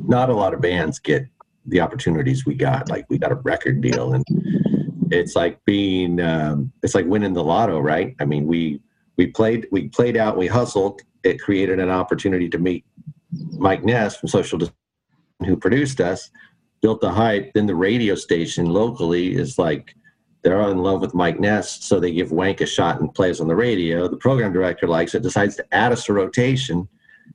not 0.08 0.30
a 0.30 0.34
lot 0.34 0.54
of 0.54 0.60
bands 0.62 0.98
get 0.98 1.26
the 1.66 1.80
opportunities 1.80 2.46
we 2.46 2.54
got. 2.54 2.88
Like 2.88 3.06
we 3.08 3.18
got 3.18 3.32
a 3.32 3.36
record 3.36 3.80
deal 3.80 4.14
and 4.14 4.24
it's 5.10 5.36
like 5.36 5.64
being, 5.64 6.20
um, 6.20 6.72
it's 6.82 6.94
like 6.94 7.06
winning 7.06 7.32
the 7.32 7.44
lotto, 7.44 7.80
right? 7.80 8.14
I 8.20 8.24
mean, 8.24 8.46
we, 8.46 8.80
we 9.16 9.28
played, 9.28 9.66
we 9.70 9.88
played 9.88 10.16
out, 10.16 10.36
we 10.36 10.46
hustled. 10.46 11.02
It 11.22 11.40
created 11.40 11.78
an 11.78 11.90
opportunity 11.90 12.48
to 12.50 12.58
meet 12.58 12.84
Mike 13.52 13.84
Ness 13.84 14.16
from 14.16 14.28
Social 14.28 14.58
who 15.44 15.56
produced 15.56 16.00
us, 16.00 16.30
built 16.80 17.00
the 17.00 17.10
hype. 17.10 17.52
Then 17.54 17.66
the 17.66 17.74
radio 17.74 18.14
station 18.14 18.66
locally 18.66 19.34
is 19.34 19.58
like, 19.58 19.94
they're 20.42 20.60
in 20.68 20.78
love 20.78 21.00
with 21.00 21.14
Mike 21.14 21.40
Ness, 21.40 21.82
so 21.84 21.98
they 21.98 22.12
give 22.12 22.30
Wank 22.30 22.60
a 22.60 22.66
shot 22.66 23.00
and 23.00 23.12
plays 23.14 23.40
on 23.40 23.48
the 23.48 23.56
radio. 23.56 24.06
The 24.08 24.18
program 24.18 24.52
director 24.52 24.86
likes 24.86 25.14
it, 25.14 25.22
decides 25.22 25.56
to 25.56 25.64
add 25.72 25.90
us 25.90 26.04
to 26.04 26.12
rotation, 26.12 26.86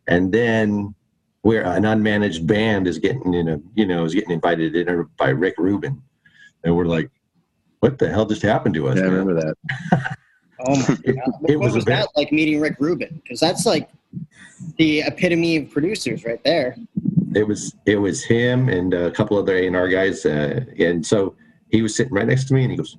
and 0.07 0.31
then 0.31 0.93
where 1.41 1.63
an 1.63 1.83
unmanaged 1.83 2.45
band 2.45 2.87
is 2.87 2.97
getting 2.97 3.33
you 3.33 3.43
know 3.43 3.61
you 3.75 3.85
know 3.85 4.05
is 4.05 4.13
getting 4.13 4.31
invited 4.31 4.73
to 4.73 4.83
dinner 4.83 5.09
by 5.17 5.29
Rick 5.29 5.55
Rubin, 5.57 6.01
and 6.63 6.75
we're 6.75 6.85
like, 6.85 7.09
what 7.79 7.97
the 7.97 8.09
hell 8.09 8.25
just 8.25 8.41
happened 8.41 8.75
to 8.75 8.87
us? 8.87 8.97
Yeah, 8.97 9.03
I 9.03 9.07
remember 9.07 9.35
that. 9.35 10.17
Oh 10.67 10.75
my 10.75 10.87
god! 10.87 10.99
it 11.05 11.15
what 11.55 11.67
was, 11.67 11.75
was, 11.75 11.85
that 11.85 12.09
like 12.17 12.33
meeting 12.33 12.59
Rick 12.59 12.75
Rubin? 12.79 13.21
Because 13.23 13.39
that's 13.39 13.65
like 13.65 13.89
the 14.77 14.99
epitome 15.01 15.55
of 15.55 15.71
producers 15.71 16.25
right 16.25 16.43
there. 16.43 16.75
it 17.33 17.47
was 17.47 17.75
it 17.85 17.95
was 17.95 18.25
him 18.25 18.67
and 18.67 18.93
a 18.93 19.09
couple 19.11 19.37
other 19.37 19.55
A 19.55 19.67
and 19.67 19.75
R 19.77 19.87
guys, 19.87 20.25
uh, 20.25 20.65
and 20.77 21.05
so 21.05 21.33
he 21.69 21.81
was 21.81 21.95
sitting 21.95 22.13
right 22.13 22.27
next 22.27 22.49
to 22.49 22.53
me, 22.53 22.63
and 22.63 22.71
he 22.71 22.77
goes, 22.77 22.97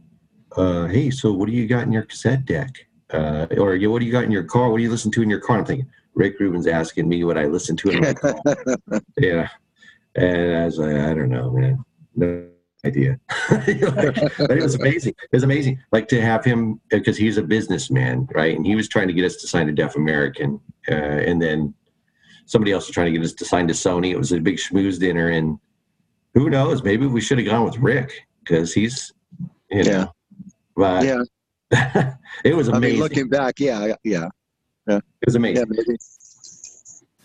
uh, 0.57 0.87
"Hey, 0.87 1.11
so 1.11 1.33
what 1.33 1.49
do 1.49 1.53
you 1.53 1.67
got 1.67 1.83
in 1.83 1.93
your 1.93 2.05
cassette 2.05 2.47
deck? 2.47 2.71
Uh, 3.11 3.47
or 3.59 3.77
what 3.77 3.99
do 3.99 4.07
you 4.07 4.13
got 4.13 4.25
in 4.25 4.31
your 4.31 4.45
car? 4.45 4.71
What 4.71 4.79
do 4.79 4.83
you 4.83 4.91
listen 4.91 5.11
to 5.11 5.23
in 5.23 5.29
your 5.29 5.41
car?" 5.41 5.59
I'm 5.59 5.67
thinking 5.67 5.91
Rick 6.15 6.39
Rubin's 6.41 6.67
asking 6.67 7.09
me 7.09 7.25
what 7.25 7.39
I 7.39 7.47
listen 7.47 7.77
to 7.79 7.91
in 7.91 8.01
my 8.01 8.15
car. 8.15 8.35
yeah, 9.19 9.49
and 10.15 10.57
I 10.57 10.65
was 10.65 10.79
like, 10.79 10.97
I 10.97 11.15
don't 11.15 11.31
know, 11.31 11.51
man, 11.51 11.85
no 12.17 12.47
idea. 12.85 13.19
but 13.51 13.69
it 13.69 14.63
was 14.63 14.75
amazing. 14.75 15.15
It 15.23 15.37
was 15.37 15.43
amazing, 15.45 15.79
like 15.93 16.09
to 16.09 16.21
have 16.21 16.45
him 16.45 16.81
because 16.91 17.17
he's 17.17 17.37
a 17.39 17.43
businessman, 17.43 18.29
right? 18.35 18.57
And 18.57 18.67
he 18.67 18.75
was 18.77 18.89
trying 18.89 19.09
to 19.09 19.15
get 19.15 19.25
us 19.25 19.37
to 19.37 19.47
sign 19.47 19.67
to 19.67 19.73
Def 19.73 19.97
American, 19.97 20.61
uh, 20.91 20.95
and 20.95 21.41
then 21.41 21.75
somebody 22.47 22.73
else 22.73 22.87
was 22.87 22.95
trying 22.95 23.13
to 23.13 23.19
get 23.19 23.25
us 23.25 23.33
to 23.35 23.45
sign 23.45 23.69
to 23.69 23.75
Sony. 23.75 24.11
It 24.11 24.19
was 24.19 24.33
a 24.33 24.41
big 24.41 24.57
schmooze 24.57 24.99
dinner, 24.99 25.29
and 25.29 25.59
who 26.35 26.51
knows? 26.51 26.83
Maybe 26.83 27.07
we 27.07 27.21
should 27.21 27.39
have 27.39 27.47
gone 27.47 27.65
with 27.65 27.79
Rick 27.79 28.27
because 28.45 28.73
he's, 28.75 29.13
you 29.71 29.85
know, 29.85 29.91
Yeah. 29.91 30.07
but 30.77 31.05
yeah, 31.05 31.23
it 32.45 32.57
was 32.57 32.69
amazing. 32.69 32.75
I 32.75 32.93
mean, 32.93 33.01
looking 33.01 33.29
back, 33.29 33.61
yeah, 33.61 33.95
yeah, 34.05 34.29
it 34.87 35.03
was 35.27 35.35
yeah, 35.35 35.39
amazing. 35.39 35.67
maybe. 35.69 35.99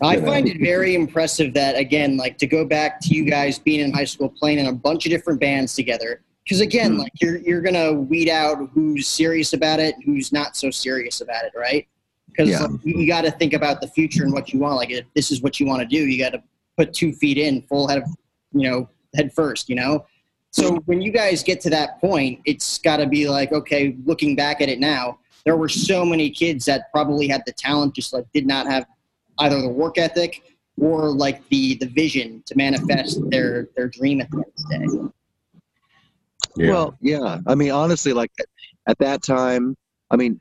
I 0.02 0.20
find 0.20 0.46
it 0.46 0.60
very 0.60 0.94
impressive 0.94 1.54
that 1.54 1.76
again, 1.76 2.16
like 2.18 2.36
to 2.38 2.46
go 2.46 2.64
back 2.66 3.00
to 3.00 3.14
you 3.14 3.24
guys 3.24 3.58
being 3.58 3.80
in 3.80 3.92
high 3.92 4.04
school, 4.04 4.28
playing 4.28 4.58
in 4.58 4.66
a 4.66 4.72
bunch 4.72 5.06
of 5.06 5.10
different 5.10 5.40
bands 5.40 5.74
together. 5.74 6.20
Because 6.44 6.60
again, 6.60 6.94
Mhm. 6.94 6.98
like 6.98 7.12
you're 7.20 7.38
you're 7.38 7.62
gonna 7.62 7.92
weed 7.92 8.28
out 8.28 8.68
who's 8.72 9.06
serious 9.08 9.52
about 9.54 9.80
it, 9.80 9.94
who's 10.04 10.32
not 10.32 10.54
so 10.56 10.70
serious 10.70 11.20
about 11.22 11.44
it, 11.44 11.52
right? 11.56 11.86
Because 12.28 12.50
Yeah. 12.50 12.66
you, 12.84 13.00
you 13.00 13.06
got 13.06 13.22
to 13.22 13.30
think 13.30 13.54
about 13.54 13.80
the 13.80 13.88
future 13.88 14.22
and 14.22 14.32
what 14.32 14.52
you 14.52 14.60
want. 14.60 14.76
Like 14.76 14.90
if 14.90 15.06
this 15.14 15.30
is 15.30 15.40
what 15.40 15.58
you 15.58 15.66
want 15.66 15.80
to 15.80 15.88
do, 15.88 16.04
you 16.06 16.18
got 16.22 16.32
to 16.32 16.42
put 16.76 16.92
two 16.92 17.12
feet 17.14 17.38
in, 17.38 17.62
full 17.62 17.88
head 17.88 17.98
of, 17.98 18.04
you 18.52 18.68
know, 18.68 18.88
head 19.14 19.32
first. 19.32 19.70
You 19.70 19.76
know. 19.76 20.04
So 20.50 20.76
when 20.86 21.00
you 21.02 21.10
guys 21.10 21.42
get 21.42 21.60
to 21.62 21.70
that 21.70 22.00
point, 22.00 22.40
it's 22.44 22.78
got 22.78 22.98
to 22.98 23.06
be 23.06 23.28
like, 23.28 23.52
okay, 23.52 23.96
looking 24.04 24.36
back 24.36 24.60
at 24.60 24.68
it 24.68 24.78
now, 24.78 25.18
there 25.46 25.56
were 25.56 25.68
so 25.68 26.04
many 26.04 26.28
kids 26.28 26.66
that 26.66 26.92
probably 26.92 27.28
had 27.28 27.42
the 27.46 27.52
talent, 27.52 27.94
just 27.94 28.12
like 28.12 28.26
did 28.34 28.46
not 28.46 28.66
have 28.66 28.84
either 29.38 29.62
the 29.62 29.68
work 29.68 29.96
ethic 29.96 30.42
or 30.78 31.08
like 31.08 31.48
the 31.48 31.76
the 31.76 31.86
vision 31.86 32.42
to 32.46 32.54
manifest 32.56 33.18
their 33.30 33.68
their 33.76 33.88
dream 33.88 34.20
at 34.20 34.30
the 34.30 34.38
end 34.38 34.46
of 34.46 34.54
the 34.56 34.78
day. 34.78 35.62
Yeah. 36.58 36.70
Well, 36.70 36.98
yeah. 37.00 37.38
I 37.46 37.54
mean, 37.54 37.70
honestly, 37.70 38.12
like 38.12 38.30
at, 38.40 38.46
at 38.88 38.98
that 38.98 39.22
time, 39.22 39.76
I 40.10 40.16
mean, 40.16 40.40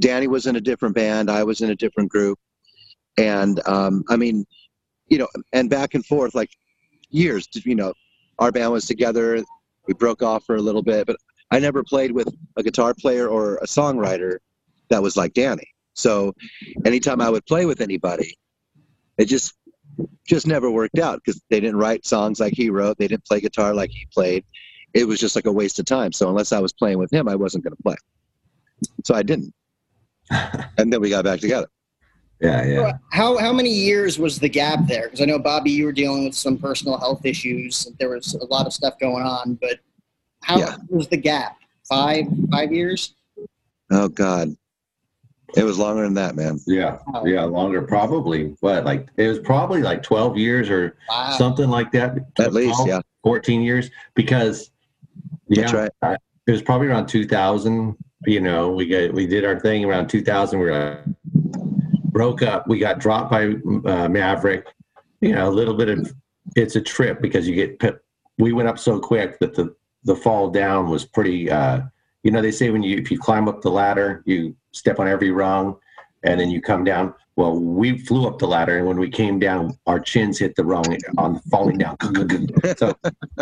Danny 0.00 0.28
was 0.28 0.46
in 0.46 0.56
a 0.56 0.60
different 0.60 0.94
band. 0.94 1.30
I 1.30 1.42
was 1.42 1.60
in 1.60 1.70
a 1.70 1.76
different 1.76 2.10
group, 2.10 2.38
and 3.18 3.60
um, 3.68 4.04
I 4.08 4.16
mean, 4.16 4.46
you 5.08 5.18
know, 5.18 5.28
and 5.52 5.68
back 5.68 5.94
and 5.94 6.06
forth, 6.06 6.34
like 6.36 6.50
years. 7.10 7.48
You 7.52 7.74
know, 7.74 7.92
our 8.38 8.52
band 8.52 8.72
was 8.72 8.86
together. 8.86 9.42
We 9.88 9.94
broke 9.94 10.22
off 10.22 10.44
for 10.44 10.54
a 10.54 10.62
little 10.62 10.82
bit, 10.82 11.06
but 11.06 11.16
I 11.50 11.58
never 11.58 11.84
played 11.84 12.12
with 12.12 12.28
a 12.56 12.62
guitar 12.62 12.94
player 12.94 13.28
or 13.28 13.56
a 13.56 13.66
songwriter 13.66 14.38
that 14.88 15.02
was 15.02 15.16
like 15.16 15.32
Danny. 15.34 15.68
So, 15.94 16.34
anytime 16.84 17.20
I 17.20 17.30
would 17.30 17.46
play 17.46 17.64
with 17.66 17.80
anybody, 17.80 18.36
it 19.16 19.26
just 19.26 19.54
just 20.26 20.46
never 20.46 20.70
worked 20.70 20.98
out 20.98 21.20
because 21.24 21.40
they 21.48 21.60
didn't 21.60 21.78
write 21.78 22.04
songs 22.04 22.40
like 22.40 22.52
he 22.54 22.68
wrote. 22.68 22.98
They 22.98 23.08
didn't 23.08 23.24
play 23.24 23.40
guitar 23.40 23.72
like 23.72 23.90
he 23.90 24.06
played 24.12 24.44
it 24.96 25.06
was 25.06 25.20
just 25.20 25.36
like 25.36 25.46
a 25.46 25.52
waste 25.52 25.78
of 25.78 25.84
time. 25.84 26.10
So 26.12 26.28
unless 26.28 26.52
I 26.52 26.58
was 26.58 26.72
playing 26.72 26.98
with 26.98 27.12
him, 27.12 27.28
I 27.28 27.36
wasn't 27.36 27.64
going 27.64 27.76
to 27.76 27.82
play. 27.82 27.96
So 29.04 29.14
I 29.14 29.22
didn't. 29.22 29.52
and 30.30 30.90
then 30.90 31.00
we 31.00 31.10
got 31.10 31.24
back 31.24 31.40
together. 31.40 31.68
yeah, 32.40 32.64
yeah. 32.64 32.92
How 33.12 33.36
how 33.36 33.52
many 33.52 33.70
years 33.70 34.18
was 34.18 34.38
the 34.38 34.48
gap 34.48 34.80
there? 34.86 35.04
Because 35.04 35.20
I 35.20 35.26
know 35.26 35.38
Bobby, 35.38 35.70
you 35.70 35.84
were 35.84 35.92
dealing 35.92 36.24
with 36.24 36.34
some 36.34 36.58
personal 36.58 36.98
health 36.98 37.24
issues. 37.24 37.86
There 37.98 38.08
was 38.08 38.34
a 38.34 38.44
lot 38.46 38.66
of 38.66 38.72
stuff 38.72 38.98
going 38.98 39.22
on, 39.22 39.58
but 39.60 39.80
how 40.46 40.58
Yeah. 40.58 40.76
was 40.88 41.08
the 41.08 41.16
gap? 41.16 41.56
Five 41.88 42.26
five 42.52 42.72
years? 42.72 43.14
Oh 43.90 44.08
God, 44.08 44.54
it 45.56 45.64
was 45.64 45.76
longer 45.78 46.02
than 46.04 46.14
that, 46.14 46.36
man. 46.36 46.60
Yeah, 46.66 46.98
Wow. 47.08 47.24
yeah, 47.24 47.42
longer 47.44 47.82
probably. 47.82 48.56
But 48.62 48.84
like 48.84 49.08
it 49.16 49.26
was 49.28 49.40
probably 49.40 49.82
like 49.82 50.02
12 50.04 50.36
years 50.36 50.70
or 50.70 50.96
Wow. 51.08 51.30
something 51.36 51.68
like 51.68 51.90
that. 51.92 52.16
At 52.38 52.52
least, 52.52 52.80
yeah. 52.86 53.00
14 53.24 53.60
years 53.60 53.90
because 54.14 54.70
yeah, 55.48 55.62
That's 55.62 55.72
right. 55.74 55.90
I- 56.02 56.16
it 56.46 56.52
was 56.52 56.62
probably 56.62 56.86
around 56.86 57.06
2000. 57.08 57.96
You 58.24 58.40
know, 58.40 58.70
we 58.70 58.86
got 58.86 59.12
we 59.12 59.26
did 59.26 59.44
our 59.44 59.58
thing 59.58 59.84
around 59.84 60.08
2000. 60.08 60.60
We 60.60 60.66
were, 60.66 61.00
broke 62.12 62.42
up. 62.42 62.66
We 62.68 62.78
got 62.78 62.98
dropped 63.00 63.30
by 63.32 63.54
uh, 63.84 64.08
Maverick. 64.08 64.66
You 65.20 65.32
know, 65.34 65.48
a 65.48 65.50
little 65.50 65.74
bit 65.74 65.88
of 65.88 66.12
it's 66.54 66.76
a 66.76 66.80
trip 66.80 67.20
because 67.20 67.48
you 67.48 67.54
get 67.56 68.00
we 68.38 68.52
went 68.52 68.68
up 68.68 68.78
so 68.78 68.98
quick 69.00 69.38
that 69.40 69.54
the 69.54 69.74
the 70.06 70.16
fall 70.16 70.50
down 70.50 70.88
was 70.88 71.04
pretty. 71.04 71.50
Uh, 71.50 71.82
you 72.22 72.30
know, 72.30 72.40
they 72.40 72.50
say 72.50 72.70
when 72.70 72.82
you 72.82 72.96
if 72.96 73.10
you 73.10 73.18
climb 73.18 73.48
up 73.48 73.60
the 73.60 73.70
ladder, 73.70 74.22
you 74.24 74.56
step 74.72 74.98
on 74.98 75.06
every 75.06 75.30
rung, 75.30 75.76
and 76.22 76.40
then 76.40 76.50
you 76.50 76.62
come 76.62 76.84
down. 76.84 77.12
Well, 77.34 77.58
we 77.60 77.98
flew 77.98 78.26
up 78.26 78.38
the 78.38 78.46
ladder, 78.46 78.78
and 78.78 78.86
when 78.86 78.98
we 78.98 79.10
came 79.10 79.38
down, 79.38 79.76
our 79.86 80.00
chins 80.00 80.38
hit 80.38 80.56
the 80.56 80.64
rung 80.64 80.96
on 81.18 81.38
falling 81.50 81.76
down. 81.76 81.96
so, 82.78 82.94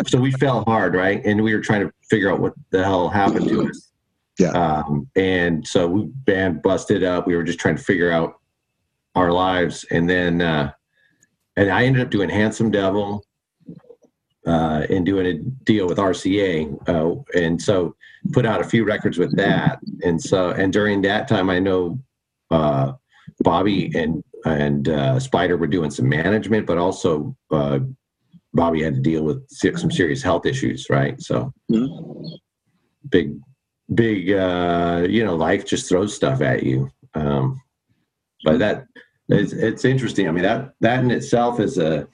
so 0.05 0.19
we 0.19 0.31
fell 0.33 0.65
hard, 0.65 0.95
right? 0.95 1.21
And 1.23 1.41
we 1.41 1.53
were 1.53 1.61
trying 1.61 1.87
to 1.87 1.93
figure 2.09 2.29
out 2.29 2.41
what 2.41 2.53
the 2.71 2.83
hell 2.83 3.07
happened 3.07 3.47
to 3.47 3.69
us. 3.69 3.91
Yeah. 4.37 4.49
Um, 4.49 5.09
and 5.15 5.65
so 5.65 5.87
we 5.87 6.05
band 6.07 6.61
busted 6.61 7.05
up. 7.05 7.25
We 7.25 7.37
were 7.37 7.43
just 7.43 7.59
trying 7.59 7.77
to 7.77 7.83
figure 7.83 8.11
out 8.11 8.41
our 9.15 9.31
lives, 9.31 9.85
and 9.91 10.09
then 10.09 10.41
uh, 10.41 10.71
and 11.55 11.69
I 11.69 11.85
ended 11.85 12.01
up 12.01 12.09
doing 12.09 12.29
Handsome 12.29 12.71
Devil, 12.71 13.24
uh, 14.45 14.85
and 14.89 15.05
doing 15.05 15.25
a 15.25 15.33
deal 15.63 15.87
with 15.87 15.97
RCA, 15.97 16.89
uh, 16.89 17.21
and 17.37 17.61
so 17.61 17.95
put 18.31 18.45
out 18.45 18.61
a 18.61 18.63
few 18.63 18.85
records 18.85 19.17
with 19.17 19.35
that. 19.35 19.79
And 20.03 20.21
so 20.21 20.51
and 20.51 20.71
during 20.71 21.01
that 21.03 21.27
time, 21.27 21.49
I 21.49 21.59
know 21.59 21.99
uh, 22.51 22.93
Bobby 23.39 23.91
and 23.95 24.23
and 24.45 24.89
uh, 24.89 25.19
Spider 25.19 25.57
were 25.57 25.67
doing 25.67 25.91
some 25.91 26.07
management, 26.07 26.67
but 26.67 26.77
also 26.77 27.35
uh, 27.51 27.79
Bobby 28.53 28.83
had 28.83 28.95
to 28.95 29.01
deal 29.01 29.23
with 29.23 29.43
some 29.49 29.91
serious 29.91 30.21
health 30.21 30.45
issues, 30.45 30.87
right? 30.89 31.19
So 31.21 31.51
big, 33.09 33.37
big, 33.93 34.31
uh, 34.31 35.05
you 35.09 35.25
know, 35.25 35.35
life 35.35 35.65
just 35.65 35.89
throws 35.89 36.15
stuff 36.15 36.41
at 36.41 36.63
you. 36.63 36.89
Um, 37.15 37.61
but 38.43 38.59
that 38.59 38.85
it's, 39.29 39.53
it's 39.53 39.85
interesting. 39.85 40.27
I 40.27 40.31
mean, 40.31 40.43
that 40.43 40.73
that 40.81 41.03
in 41.03 41.11
itself 41.11 41.59
is 41.59 41.77
a 41.77 42.07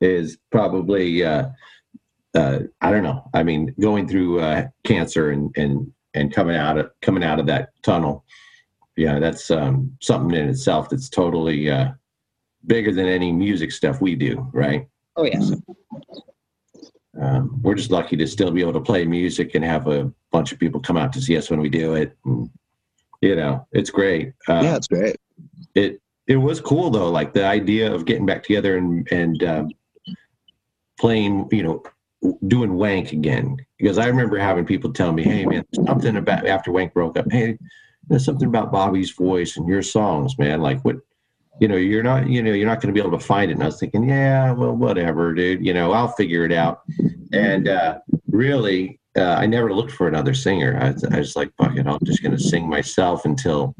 is 0.00 0.38
probably 0.50 1.24
uh, 1.24 1.48
uh, 2.34 2.60
I 2.80 2.90
don't 2.90 3.02
know. 3.02 3.28
I 3.34 3.42
mean, 3.42 3.74
going 3.80 4.08
through 4.08 4.40
uh, 4.40 4.68
cancer 4.84 5.30
and 5.30 5.54
and 5.56 5.92
and 6.14 6.32
coming 6.32 6.56
out 6.56 6.78
of 6.78 6.90
coming 7.02 7.24
out 7.24 7.40
of 7.40 7.46
that 7.46 7.70
tunnel, 7.82 8.24
yeah, 8.96 9.18
that's 9.18 9.50
um, 9.50 9.96
something 10.00 10.38
in 10.38 10.48
itself 10.48 10.88
that's 10.88 11.08
totally 11.08 11.70
uh, 11.70 11.92
bigger 12.66 12.92
than 12.92 13.06
any 13.06 13.32
music 13.32 13.72
stuff 13.72 14.00
we 14.00 14.14
do, 14.14 14.48
right? 14.52 14.86
Oh 15.16 15.24
yes. 15.24 15.52
um, 17.20 17.60
we're 17.62 17.74
just 17.74 17.90
lucky 17.90 18.16
to 18.16 18.26
still 18.26 18.50
be 18.50 18.60
able 18.60 18.72
to 18.74 18.80
play 18.80 19.04
music 19.04 19.54
and 19.54 19.64
have 19.64 19.88
a 19.88 20.12
bunch 20.30 20.52
of 20.52 20.58
people 20.58 20.80
come 20.80 20.96
out 20.96 21.12
to 21.12 21.20
see 21.20 21.36
us 21.36 21.50
when 21.50 21.60
we 21.60 21.68
do 21.68 21.94
it. 21.94 22.16
And, 22.24 22.48
you 23.20 23.36
know, 23.36 23.66
it's 23.72 23.90
great. 23.90 24.32
Uh, 24.48 24.60
yeah, 24.62 24.76
it's 24.76 24.86
great. 24.86 25.16
It 25.74 26.00
it 26.26 26.36
was 26.36 26.60
cool 26.60 26.90
though, 26.90 27.10
like 27.10 27.32
the 27.32 27.44
idea 27.44 27.92
of 27.92 28.04
getting 28.04 28.26
back 28.26 28.44
together 28.44 28.76
and 28.76 29.06
and 29.10 29.42
um, 29.42 29.70
playing, 31.00 31.48
you 31.50 31.62
know, 31.62 31.82
doing 32.46 32.74
Wank 32.74 33.12
again. 33.12 33.56
Because 33.78 33.98
I 33.98 34.06
remember 34.06 34.38
having 34.38 34.66
people 34.66 34.92
tell 34.92 35.12
me, 35.12 35.24
"Hey, 35.24 35.46
man, 35.46 35.64
something 35.86 36.16
about 36.16 36.46
after 36.46 36.70
Wank 36.70 36.92
broke 36.92 37.16
up. 37.16 37.26
Hey, 37.30 37.58
there's 38.08 38.24
something 38.24 38.48
about 38.48 38.70
Bobby's 38.70 39.10
voice 39.10 39.56
and 39.56 39.66
your 39.66 39.82
songs, 39.82 40.38
man. 40.38 40.60
Like 40.60 40.80
what." 40.84 40.96
You 41.60 41.68
know, 41.68 41.76
you're 41.76 42.02
not, 42.02 42.26
you 42.26 42.42
know, 42.42 42.52
you're 42.52 42.66
not 42.66 42.80
going 42.80 42.94
to 42.94 42.98
be 42.98 43.06
able 43.06 43.18
to 43.18 43.22
find 43.22 43.50
it. 43.50 43.54
And 43.54 43.62
I 43.62 43.66
was 43.66 43.78
thinking, 43.78 44.08
yeah, 44.08 44.50
well, 44.52 44.74
whatever, 44.74 45.34
dude. 45.34 45.66
You 45.66 45.74
know, 45.74 45.92
I'll 45.92 46.08
figure 46.08 46.46
it 46.46 46.52
out. 46.52 46.80
And 47.34 47.68
uh, 47.68 47.98
really, 48.30 48.98
uh, 49.14 49.34
I 49.34 49.44
never 49.44 49.70
looked 49.70 49.92
for 49.92 50.08
another 50.08 50.32
singer. 50.32 50.78
I, 50.80 50.94
I 51.14 51.18
was 51.18 51.36
like, 51.36 51.52
fuck 51.58 51.76
it, 51.76 51.86
I'm 51.86 51.98
just 52.02 52.22
going 52.22 52.34
to 52.34 52.42
sing 52.42 52.66
myself 52.66 53.26
until 53.26 53.74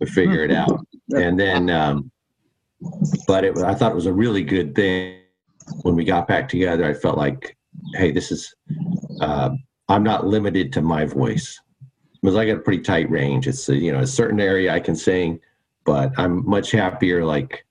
I 0.00 0.04
figure 0.04 0.44
it 0.44 0.52
out. 0.52 0.86
And 1.16 1.36
then, 1.36 1.68
um, 1.68 2.12
but 3.26 3.42
it, 3.42 3.58
I 3.58 3.74
thought 3.74 3.90
it 3.90 3.96
was 3.96 4.06
a 4.06 4.12
really 4.12 4.44
good 4.44 4.76
thing 4.76 5.16
when 5.82 5.94
we 5.94 6.04
got 6.04 6.28
back 6.28 6.48
together. 6.48 6.84
I 6.84 6.94
felt 6.94 7.18
like, 7.18 7.56
hey, 7.94 8.12
this 8.12 8.30
is, 8.30 8.54
uh, 9.20 9.50
I'm 9.88 10.02
not 10.02 10.26
limited 10.26 10.72
to 10.74 10.82
my 10.82 11.04
voice 11.04 11.60
because 12.20 12.36
I 12.36 12.46
got 12.46 12.56
a 12.56 12.60
pretty 12.60 12.82
tight 12.82 13.10
range. 13.10 13.46
It's 13.46 13.68
a, 13.68 13.76
you 13.76 13.92
know 13.92 14.00
a 14.00 14.06
certain 14.06 14.40
area 14.40 14.72
I 14.72 14.80
can 14.80 14.96
sing, 14.96 15.40
but 15.84 16.12
I'm 16.16 16.48
much 16.48 16.70
happier 16.72 17.24
like 17.24 17.64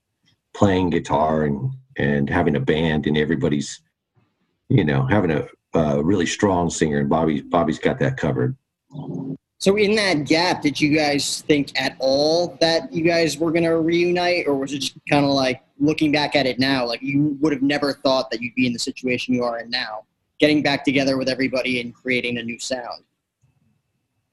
playing 0.54 0.90
guitar 0.90 1.44
and 1.44 1.72
and 1.98 2.28
having 2.28 2.56
a 2.56 2.60
band 2.60 3.06
and 3.06 3.16
everybody's, 3.16 3.82
you 4.68 4.84
know, 4.84 5.06
having 5.06 5.30
a, 5.30 5.46
a 5.74 6.02
really 6.02 6.26
strong 6.26 6.70
singer 6.70 7.00
and 7.00 7.08
Bobby 7.08 7.42
Bobby's 7.42 7.78
got 7.78 7.98
that 7.98 8.16
covered. 8.16 8.56
So 9.58 9.76
in 9.76 9.94
that 9.96 10.24
gap, 10.24 10.62
did 10.62 10.80
you 10.80 10.94
guys 10.94 11.42
think 11.42 11.78
at 11.80 11.96
all 11.98 12.56
that 12.60 12.92
you 12.92 13.02
guys 13.04 13.38
were 13.38 13.52
gonna 13.52 13.78
reunite, 13.78 14.46
or 14.46 14.54
was 14.54 14.72
it 14.72 14.78
just 14.78 14.98
kind 15.10 15.24
of 15.24 15.32
like 15.32 15.62
looking 15.78 16.12
back 16.12 16.36
at 16.36 16.46
it 16.46 16.58
now, 16.58 16.86
like 16.86 17.02
you 17.02 17.36
would 17.40 17.52
have 17.52 17.62
never 17.62 17.92
thought 17.92 18.30
that 18.30 18.40
you'd 18.40 18.54
be 18.54 18.66
in 18.66 18.72
the 18.72 18.78
situation 18.78 19.34
you 19.34 19.44
are 19.44 19.58
in 19.58 19.70
now, 19.70 20.04
getting 20.38 20.62
back 20.62 20.84
together 20.84 21.16
with 21.16 21.28
everybody 21.28 21.80
and 21.80 21.94
creating 21.94 22.38
a 22.38 22.42
new 22.42 22.58
sound? 22.58 23.04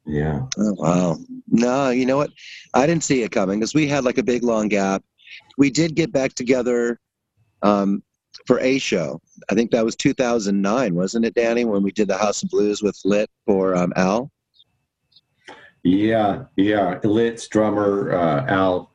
Yeah. 0.06 0.42
Oh, 0.58 0.74
wow. 0.74 1.18
No, 1.50 1.90
you 1.90 2.06
know 2.06 2.18
what? 2.18 2.32
I 2.74 2.86
didn't 2.86 3.04
see 3.04 3.24
it 3.24 3.32
coming 3.32 3.60
because 3.60 3.74
we 3.74 3.88
had 3.88 4.04
like 4.04 4.18
a 4.18 4.24
big 4.24 4.44
long 4.44 4.68
gap. 4.68 5.04
We 5.58 5.70
did 5.70 5.96
get 5.96 6.12
back 6.12 6.34
together 6.34 7.00
um, 7.62 8.04
for 8.46 8.60
a 8.60 8.78
show. 8.80 9.22
I 9.50 9.56
think 9.56 9.72
that 9.72 9.86
was 9.86 9.96
2009, 9.96 10.96
wasn't 10.96 11.26
it, 11.26 11.36
Danny, 11.36 11.66
when 11.66 11.84
we 11.84 11.92
did 11.92 12.08
the 12.08 12.18
House 12.18 12.44
of 12.44 12.50
Blues 12.50 12.82
with 12.82 13.00
Lit 13.06 13.30
for 13.46 13.76
um, 13.76 13.94
Al? 13.96 14.30
Yeah, 15.84 16.46
yeah. 16.56 17.00
Lit's 17.04 17.48
drummer 17.48 18.14
uh, 18.14 18.46
Al 18.48 18.93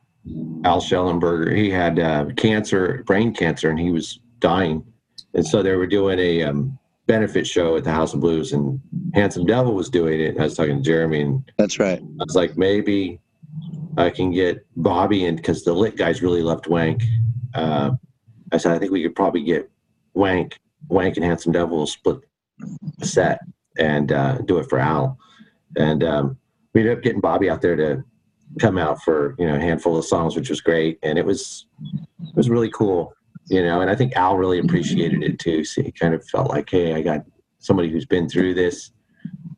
Al 0.63 0.81
Shellenberger. 0.81 1.55
He 1.55 1.69
had 1.69 1.99
uh, 1.99 2.25
cancer, 2.37 3.03
brain 3.05 3.33
cancer, 3.33 3.69
and 3.69 3.79
he 3.79 3.91
was 3.91 4.19
dying. 4.39 4.85
And 5.33 5.45
so 5.45 5.61
they 5.61 5.75
were 5.75 5.87
doing 5.87 6.19
a 6.19 6.43
um, 6.43 6.77
benefit 7.07 7.47
show 7.47 7.75
at 7.75 7.83
the 7.83 7.91
House 7.91 8.13
of 8.13 8.19
Blues, 8.19 8.53
and 8.53 8.79
Handsome 9.13 9.45
Devil 9.45 9.73
was 9.73 9.89
doing 9.89 10.19
it. 10.19 10.29
And 10.29 10.39
I 10.39 10.43
was 10.43 10.55
talking 10.55 10.77
to 10.77 10.83
Jeremy, 10.83 11.21
and 11.21 11.51
That's 11.57 11.79
right. 11.79 11.99
I 11.99 12.23
was 12.23 12.35
like, 12.35 12.57
maybe 12.57 13.19
I 13.97 14.09
can 14.09 14.31
get 14.31 14.65
Bobby 14.75 15.25
in 15.25 15.35
because 15.35 15.63
the 15.63 15.73
lit 15.73 15.97
guys 15.97 16.21
really 16.21 16.41
loved 16.41 16.67
Wank. 16.67 17.03
Uh, 17.53 17.91
I 18.51 18.57
said, 18.57 18.73
I 18.73 18.79
think 18.79 18.91
we 18.91 19.03
could 19.03 19.15
probably 19.15 19.43
get 19.43 19.69
Wank, 20.13 20.59
Wank 20.87 21.17
and 21.17 21.25
Handsome 21.25 21.51
Devil 21.51 21.77
will 21.77 21.87
split 21.87 22.19
the 22.97 23.05
set 23.05 23.39
and 23.77 24.11
uh, 24.11 24.39
do 24.39 24.59
it 24.59 24.69
for 24.69 24.79
Al. 24.79 25.17
And 25.77 26.03
um, 26.03 26.37
we 26.73 26.81
ended 26.81 26.97
up 26.97 27.03
getting 27.03 27.21
Bobby 27.21 27.49
out 27.49 27.61
there 27.61 27.75
to 27.75 28.03
come 28.59 28.77
out 28.77 29.01
for 29.03 29.35
you 29.37 29.45
know 29.47 29.55
a 29.55 29.59
handful 29.59 29.97
of 29.97 30.05
songs, 30.05 30.35
which 30.35 30.49
was 30.49 30.61
great, 30.61 30.97
and 31.03 31.17
it 31.19 31.25
was 31.25 31.65
it 31.93 32.35
was 32.35 32.49
really 32.49 32.69
cool, 32.71 33.13
you 33.47 33.61
know. 33.63 33.81
And 33.81 33.89
I 33.89 33.95
think 33.95 34.15
Al 34.15 34.37
really 34.37 34.59
appreciated 34.59 35.23
it 35.23 35.39
too. 35.39 35.63
So 35.63 35.81
he 35.83 35.91
kind 35.91 36.13
of 36.13 36.27
felt 36.27 36.49
like, 36.49 36.69
hey, 36.69 36.93
I 36.95 37.01
got 37.01 37.25
somebody 37.59 37.89
who's 37.89 38.05
been 38.05 38.27
through 38.29 38.53
this. 38.55 38.91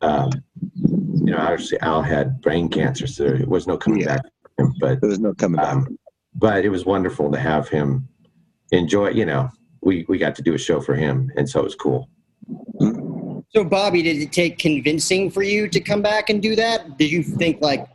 Um, 0.02 0.30
you 0.74 1.26
know, 1.32 1.38
obviously 1.38 1.78
Al 1.80 2.02
had 2.02 2.40
brain 2.40 2.68
cancer, 2.68 3.06
so 3.06 3.24
there 3.24 3.46
was 3.46 3.66
no 3.66 3.76
coming 3.76 4.00
Yeah. 4.00 4.16
back. 4.16 4.22
From 4.56 4.66
him, 4.66 4.74
but 4.80 5.00
There 5.00 5.08
was 5.10 5.20
no 5.20 5.32
coming 5.34 5.56
back. 5.60 5.72
um, 5.74 5.98
but 6.34 6.64
it 6.64 6.68
was 6.68 6.84
wonderful 6.84 7.30
to 7.30 7.38
have 7.38 7.68
him 7.68 8.08
enjoy. 8.72 9.10
You 9.10 9.26
know, 9.26 9.48
we 9.80 10.04
we 10.08 10.18
got 10.18 10.34
to 10.36 10.42
do 10.42 10.54
a 10.54 10.58
show 10.58 10.80
for 10.80 10.94
him, 10.94 11.30
and 11.36 11.48
so 11.48 11.60
it 11.60 11.64
was 11.64 11.74
cool. 11.76 12.08
So, 13.54 13.64
Bobby, 13.64 14.02
did 14.02 14.16
it 14.16 14.32
take 14.32 14.58
convincing 14.58 15.30
for 15.30 15.42
you 15.42 15.68
to 15.68 15.78
come 15.80 16.00
back 16.02 16.30
and 16.30 16.40
do 16.40 16.56
that? 16.56 16.96
Did 16.98 17.10
you 17.10 17.22
think 17.22 17.60
like 17.60 17.80
a- 17.80 17.88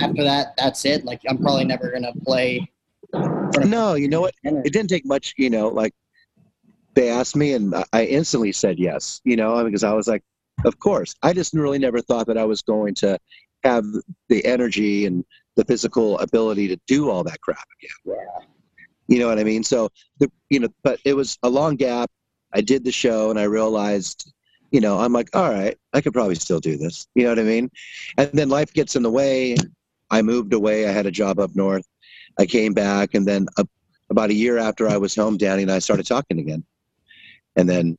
after 0.00 0.24
that, 0.24 0.54
that's 0.56 0.84
it? 0.84 1.04
Like 1.04 1.20
I'm 1.28 1.38
probably 1.38 1.64
never 1.64 1.90
gonna 1.90 2.12
play. 2.24 2.70
No, 3.64 3.94
you 3.94 4.08
know 4.08 4.22
what? 4.22 4.34
It 4.42 4.72
didn't 4.72 4.88
take 4.88 5.06
much, 5.06 5.34
you 5.36 5.50
know, 5.50 5.68
like 5.68 5.92
they 6.94 7.10
asked 7.10 7.36
me 7.36 7.52
and 7.52 7.74
I- 7.92 8.04
instantly 8.04 8.52
said 8.52 8.78
yes, 8.78 9.20
you 9.24 9.36
know, 9.36 9.62
because 9.64 9.84
I 9.84 9.92
was 9.92 10.08
like, 10.08 10.22
of 10.64 10.78
course. 10.78 11.14
I 11.22 11.32
just 11.32 11.52
really 11.54 11.78
never 11.78 12.00
thought 12.00 12.26
that 12.26 12.38
I 12.38 12.44
was 12.44 12.62
going 12.62 12.94
to 12.96 13.18
have 13.62 13.84
the 14.28 14.44
energy 14.44 15.06
and 15.06 15.24
the 15.56 15.64
physical 15.64 16.18
ability 16.18 16.68
to 16.68 16.78
do 16.86 17.10
all 17.10 17.24
that 17.24 17.40
crap 17.40 17.66
again. 17.78 18.16
Yeah. 18.16 18.46
You 19.06 19.18
know 19.18 19.28
what 19.28 19.38
I 19.38 19.44
mean? 19.44 19.62
So, 19.62 19.90
the, 20.18 20.30
you 20.50 20.60
know, 20.60 20.68
but 20.82 20.98
it 21.04 21.14
was 21.14 21.38
a 21.42 21.48
long 21.48 21.76
gap. 21.76 22.10
I 22.52 22.60
did 22.60 22.84
the 22.84 22.92
show 22.92 23.30
and 23.30 23.38
I 23.38 23.44
realized, 23.44 24.32
you 24.74 24.80
know, 24.80 24.98
I'm 24.98 25.12
like, 25.12 25.28
all 25.36 25.50
right, 25.52 25.78
I 25.92 26.00
could 26.00 26.12
probably 26.12 26.34
still 26.34 26.58
do 26.58 26.76
this. 26.76 27.06
You 27.14 27.22
know 27.22 27.28
what 27.30 27.38
I 27.38 27.44
mean? 27.44 27.70
And 28.18 28.28
then 28.32 28.48
life 28.48 28.72
gets 28.72 28.96
in 28.96 29.04
the 29.04 29.10
way. 29.10 29.54
I 30.10 30.20
moved 30.20 30.52
away. 30.52 30.88
I 30.88 30.90
had 30.90 31.06
a 31.06 31.12
job 31.12 31.38
up 31.38 31.54
north. 31.54 31.86
I 32.40 32.46
came 32.46 32.74
back, 32.74 33.14
and 33.14 33.24
then 33.24 33.46
a, 33.56 33.64
about 34.10 34.30
a 34.30 34.34
year 34.34 34.58
after 34.58 34.88
I 34.88 34.96
was 34.96 35.14
home, 35.14 35.36
Danny 35.36 35.62
and 35.62 35.70
I 35.70 35.78
started 35.78 36.06
talking 36.06 36.40
again. 36.40 36.64
And 37.54 37.68
then 37.68 37.96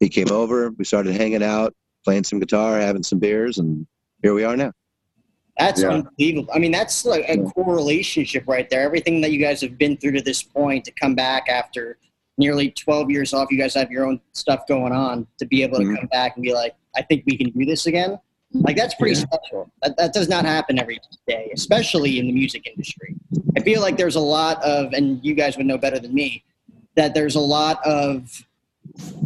he 0.00 0.08
came 0.08 0.30
over. 0.30 0.70
We 0.70 0.86
started 0.86 1.14
hanging 1.14 1.42
out, 1.42 1.74
playing 2.02 2.24
some 2.24 2.40
guitar, 2.40 2.80
having 2.80 3.02
some 3.02 3.18
beers, 3.18 3.58
and 3.58 3.86
here 4.22 4.32
we 4.32 4.42
are 4.42 4.56
now. 4.56 4.72
That's 5.58 5.82
Yeah. 5.82 5.90
unbelievable. 5.90 6.50
I 6.54 6.58
mean, 6.58 6.72
that's 6.72 7.04
like 7.04 7.28
a 7.28 7.36
Yeah. 7.36 7.44
core 7.50 7.74
relationship 7.74 8.44
right 8.46 8.70
there. 8.70 8.80
Everything 8.80 9.20
that 9.20 9.32
you 9.32 9.38
guys 9.38 9.60
have 9.60 9.76
been 9.76 9.98
through 9.98 10.12
to 10.12 10.22
this 10.22 10.42
point 10.42 10.86
to 10.86 10.92
come 10.92 11.14
back 11.14 11.50
after 11.50 11.98
nearly 12.38 12.70
12 12.70 13.10
years 13.10 13.32
off, 13.32 13.48
you 13.50 13.58
guys 13.58 13.74
have 13.74 13.90
your 13.90 14.06
own 14.06 14.20
stuff 14.32 14.66
going 14.66 14.92
on 14.92 15.26
to 15.38 15.46
be 15.46 15.62
able 15.62 15.78
to 15.78 15.84
Mhm. 15.84 15.96
come 15.96 16.06
back 16.08 16.36
and 16.36 16.42
be 16.42 16.52
like, 16.52 16.74
I 16.94 17.02
think 17.02 17.24
we 17.26 17.36
can 17.36 17.50
do 17.50 17.64
this 17.64 17.86
again. 17.86 18.18
Like, 18.52 18.76
that's 18.76 18.94
pretty 18.94 19.16
Yeah. 19.18 19.24
special. 19.26 19.70
That, 19.82 19.96
that 19.96 20.12
does 20.12 20.28
not 20.28 20.44
happen 20.44 20.78
every 20.78 20.98
day, 21.26 21.50
especially 21.52 22.18
in 22.18 22.26
the 22.26 22.32
music 22.32 22.66
industry. 22.66 23.16
I 23.56 23.60
feel 23.60 23.80
like 23.80 23.96
there's 23.96 24.16
a 24.16 24.20
lot 24.20 24.62
of, 24.62 24.92
and 24.92 25.22
you 25.24 25.34
guys 25.34 25.56
would 25.56 25.66
know 25.66 25.78
better 25.78 25.98
than 25.98 26.14
me, 26.14 26.44
that 26.94 27.12
there's 27.14 27.34
a 27.36 27.40
lot 27.40 27.84
of 27.86 28.46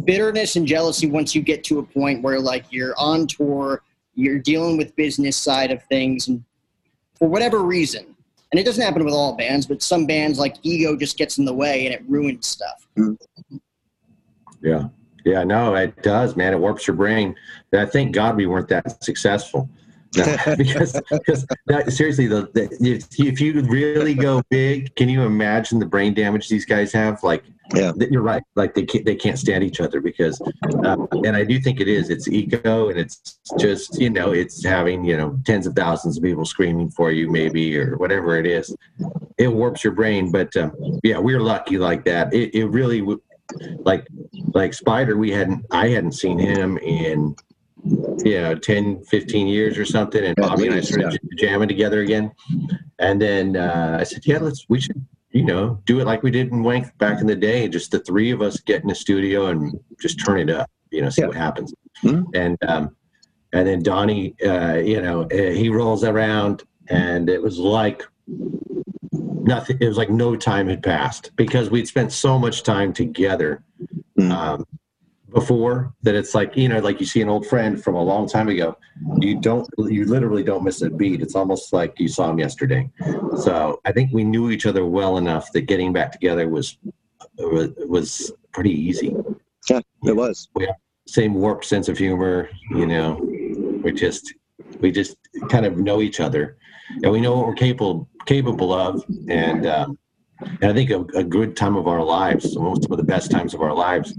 bitterness 0.03 0.55
and 0.55 0.65
jealousy 0.67 1.07
once 1.07 1.35
you 1.35 1.41
get 1.41 1.63
to 1.65 1.79
a 1.79 1.83
point 1.83 2.21
where 2.23 2.39
like 2.39 2.65
you're 2.71 2.93
on 2.97 3.27
tour 3.27 3.83
you're 4.15 4.39
dealing 4.39 4.75
with 4.75 4.93
business 4.97 5.37
side 5.37 5.71
of 5.71 5.81
things 5.83 6.27
and 6.27 6.43
for 7.17 7.29
whatever 7.29 7.59
reason 7.59 8.10
and 8.51 8.59
it 8.59 8.63
doesn't 8.63 8.83
happen 8.83 9.03
with 9.03 9.13
all 9.13 9.35
bands 9.35 9.65
but 9.65 9.81
some 9.81 10.05
bands 10.05 10.37
like 10.37 10.55
ego 10.63 10.95
just 10.95 11.17
gets 11.17 11.37
in 11.37 11.45
the 11.45 11.53
way 11.53 11.85
and 11.85 11.93
it 11.95 12.03
ruins 12.07 12.47
stuff 12.47 12.87
hmm. 12.95 13.13
Yeah. 14.61 14.87
Yeah, 15.23 15.43
no, 15.43 15.75
it 15.75 16.01
does, 16.01 16.35
man. 16.35 16.53
It 16.53 16.59
warps 16.59 16.87
your 16.87 16.95
brain. 16.95 17.35
I 17.73 17.85
thank 17.85 18.13
God 18.13 18.35
we 18.35 18.47
weren't 18.47 18.67
that 18.69 19.03
successful. 19.03 19.69
No, 20.17 20.35
because 20.57 20.99
because 21.11 21.45
seriously, 21.95 22.25
the, 22.25 22.49
the, 22.53 22.67
if, 22.81 23.07
if 23.19 23.39
you 23.39 23.61
really 23.61 24.15
go 24.15 24.41
big, 24.49 24.95
can 24.95 25.09
you 25.09 25.21
imagine 25.21 25.77
the 25.77 25.85
brain 25.85 26.15
damage 26.15 26.49
these 26.49 26.65
guys 26.65 26.91
have? 26.93 27.21
Like, 27.23 27.43
Yeah. 27.73 27.91
you're 28.09 28.21
right. 28.21 28.43
Like 28.55 28.73
they 28.73 28.83
can't 28.83 29.05
they 29.05 29.15
can't 29.15 29.37
stand 29.37 29.63
each 29.63 29.79
other 29.79 30.01
because, 30.01 30.41
uh, 30.41 30.97
and 31.23 31.35
I 31.35 31.43
do 31.43 31.59
think 31.59 31.79
it 31.79 31.87
is. 31.87 32.09
It's 32.09 32.27
ego, 32.27 32.89
and 32.89 32.99
it's 32.99 33.39
just 33.59 33.99
you 33.99 34.09
know, 34.09 34.31
it's 34.31 34.63
having 34.63 35.03
you 35.03 35.17
know 35.17 35.39
tens 35.45 35.67
of 35.67 35.75
thousands 35.75 36.17
of 36.17 36.23
people 36.23 36.45
screaming 36.45 36.89
for 36.89 37.11
you, 37.11 37.29
maybe 37.29 37.77
or 37.77 37.97
whatever 37.97 38.37
it 38.37 38.45
is. 38.45 38.75
It 39.37 39.47
warps 39.47 39.83
your 39.83 39.93
brain. 39.93 40.31
But 40.31 40.55
um, 40.57 40.71
yeah, 41.03 41.17
we're 41.17 41.41
lucky 41.41 41.77
like 41.77 42.03
that. 42.05 42.33
It 42.33 42.53
it 42.55 42.65
really 42.65 43.01
like 43.79 44.07
like 44.53 44.73
Spider. 44.73 45.17
We 45.17 45.31
hadn't 45.31 45.65
I 45.71 45.89
hadn't 45.89 46.13
seen 46.13 46.39
him 46.39 46.77
in 46.79 47.35
you 48.23 48.39
know 48.39 48.53
10 48.53 49.03
15 49.05 49.47
years 49.47 49.75
or 49.75 49.85
something 49.85 50.23
and 50.23 50.35
bobby 50.35 50.67
and 50.67 50.75
i 50.75 50.81
started 50.81 51.19
jamming 51.39 51.67
together 51.67 52.01
again 52.01 52.31
and 52.99 53.19
then 53.19 53.55
uh, 53.55 53.97
i 53.99 54.03
said 54.03 54.21
yeah 54.23 54.37
let's 54.37 54.65
we 54.69 54.79
should 54.79 55.03
you 55.31 55.43
know 55.43 55.81
do 55.85 55.99
it 55.99 56.05
like 56.05 56.23
we 56.23 56.31
did 56.31 56.51
in 56.51 56.63
wank 56.63 56.95
back 56.97 57.21
in 57.21 57.27
the 57.27 57.35
day 57.35 57.67
just 57.67 57.91
the 57.91 57.99
three 57.99 58.31
of 58.31 58.41
us 58.41 58.59
get 58.59 58.83
in 58.83 58.89
a 58.91 58.95
studio 58.95 59.47
and 59.47 59.79
just 59.99 60.19
turn 60.23 60.39
it 60.39 60.49
up 60.49 60.69
you 60.91 61.01
know 61.01 61.09
see 61.09 61.21
Yeah. 61.21 61.27
what 61.27 61.37
happens 61.37 61.73
Mhm. 62.03 62.25
and 62.33 62.57
um 62.67 62.95
and 63.53 63.67
then 63.67 63.81
donnie 63.81 64.35
uh 64.45 64.75
you 64.75 65.01
know 65.01 65.23
uh, 65.23 65.51
he 65.51 65.69
rolls 65.69 66.03
around 66.03 66.63
and 66.89 67.29
it 67.29 67.41
was 67.41 67.57
like 67.59 68.03
nothing 69.43 69.77
it 69.79 69.87
was 69.87 69.97
like 69.97 70.09
no 70.09 70.35
time 70.35 70.67
had 70.67 70.83
passed 70.83 71.31
because 71.35 71.69
we'd 71.69 71.87
spent 71.87 72.11
so 72.11 72.37
much 72.37 72.63
time 72.63 72.93
together 72.93 73.63
Mhm. 74.19 74.31
um 74.31 74.65
before 75.33 75.93
that 76.03 76.15
it's 76.15 76.35
like 76.35 76.55
you 76.57 76.67
know 76.67 76.79
like 76.79 76.99
you 76.99 77.05
see 77.05 77.21
an 77.21 77.29
old 77.29 77.45
friend 77.45 77.81
from 77.81 77.95
a 77.95 78.03
long 78.03 78.27
time 78.27 78.49
ago 78.49 78.77
you 79.19 79.39
don't 79.39 79.67
you 79.77 80.05
literally 80.05 80.43
don't 80.43 80.63
miss 80.63 80.81
a 80.81 80.89
beat. 80.89 81.21
It's 81.21 81.35
almost 81.35 81.71
like 81.71 81.99
you 81.99 82.07
saw 82.07 82.29
him 82.29 82.39
yesterday. 82.39 82.89
So 83.37 83.79
i 83.85 83.91
think 83.91 84.11
we 84.13 84.23
knew 84.23 84.51
each 84.51 84.65
other 84.65 84.85
well 84.85 85.17
enough 85.17 85.51
that 85.53 85.61
getting 85.61 85.93
back 85.93 86.11
together 86.11 86.49
was 86.49 86.77
was, 87.37 88.31
pretty 88.51 88.71
easy. 88.71 89.15
Yeah, 89.69 89.79
it 90.03 90.15
was. 90.15 90.49
we 90.55 90.65
have 90.65 90.75
same 91.07 91.33
warped 91.33 91.65
sense 91.65 91.87
of 91.87 91.97
humor 91.97 92.49
you 92.71 92.85
know. 92.85 93.19
We 93.83 93.91
just 93.93 94.33
we 94.81 94.91
just 94.91 95.15
kind 95.49 95.65
of 95.65 95.77
know 95.77 96.01
each 96.01 96.19
other 96.19 96.57
and 97.03 97.11
we 97.11 97.21
know 97.21 97.37
what 97.37 97.47
we're 97.47 97.53
capable 97.53 98.09
capable 98.25 98.73
of 98.73 99.03
and 99.29 99.65
um, 99.65 99.97
and 100.61 100.65
i 100.65 100.73
think 100.73 100.89
a, 100.89 101.01
a 101.17 101.23
good 101.23 101.55
time 101.55 101.75
of 101.75 101.87
our 101.87 102.03
lives 102.03 102.53
some 102.53 102.65
of 102.65 102.81
the 102.81 103.03
best 103.03 103.31
times 103.31 103.53
of 103.53 103.61
our 103.61 103.73
lives 103.73 104.13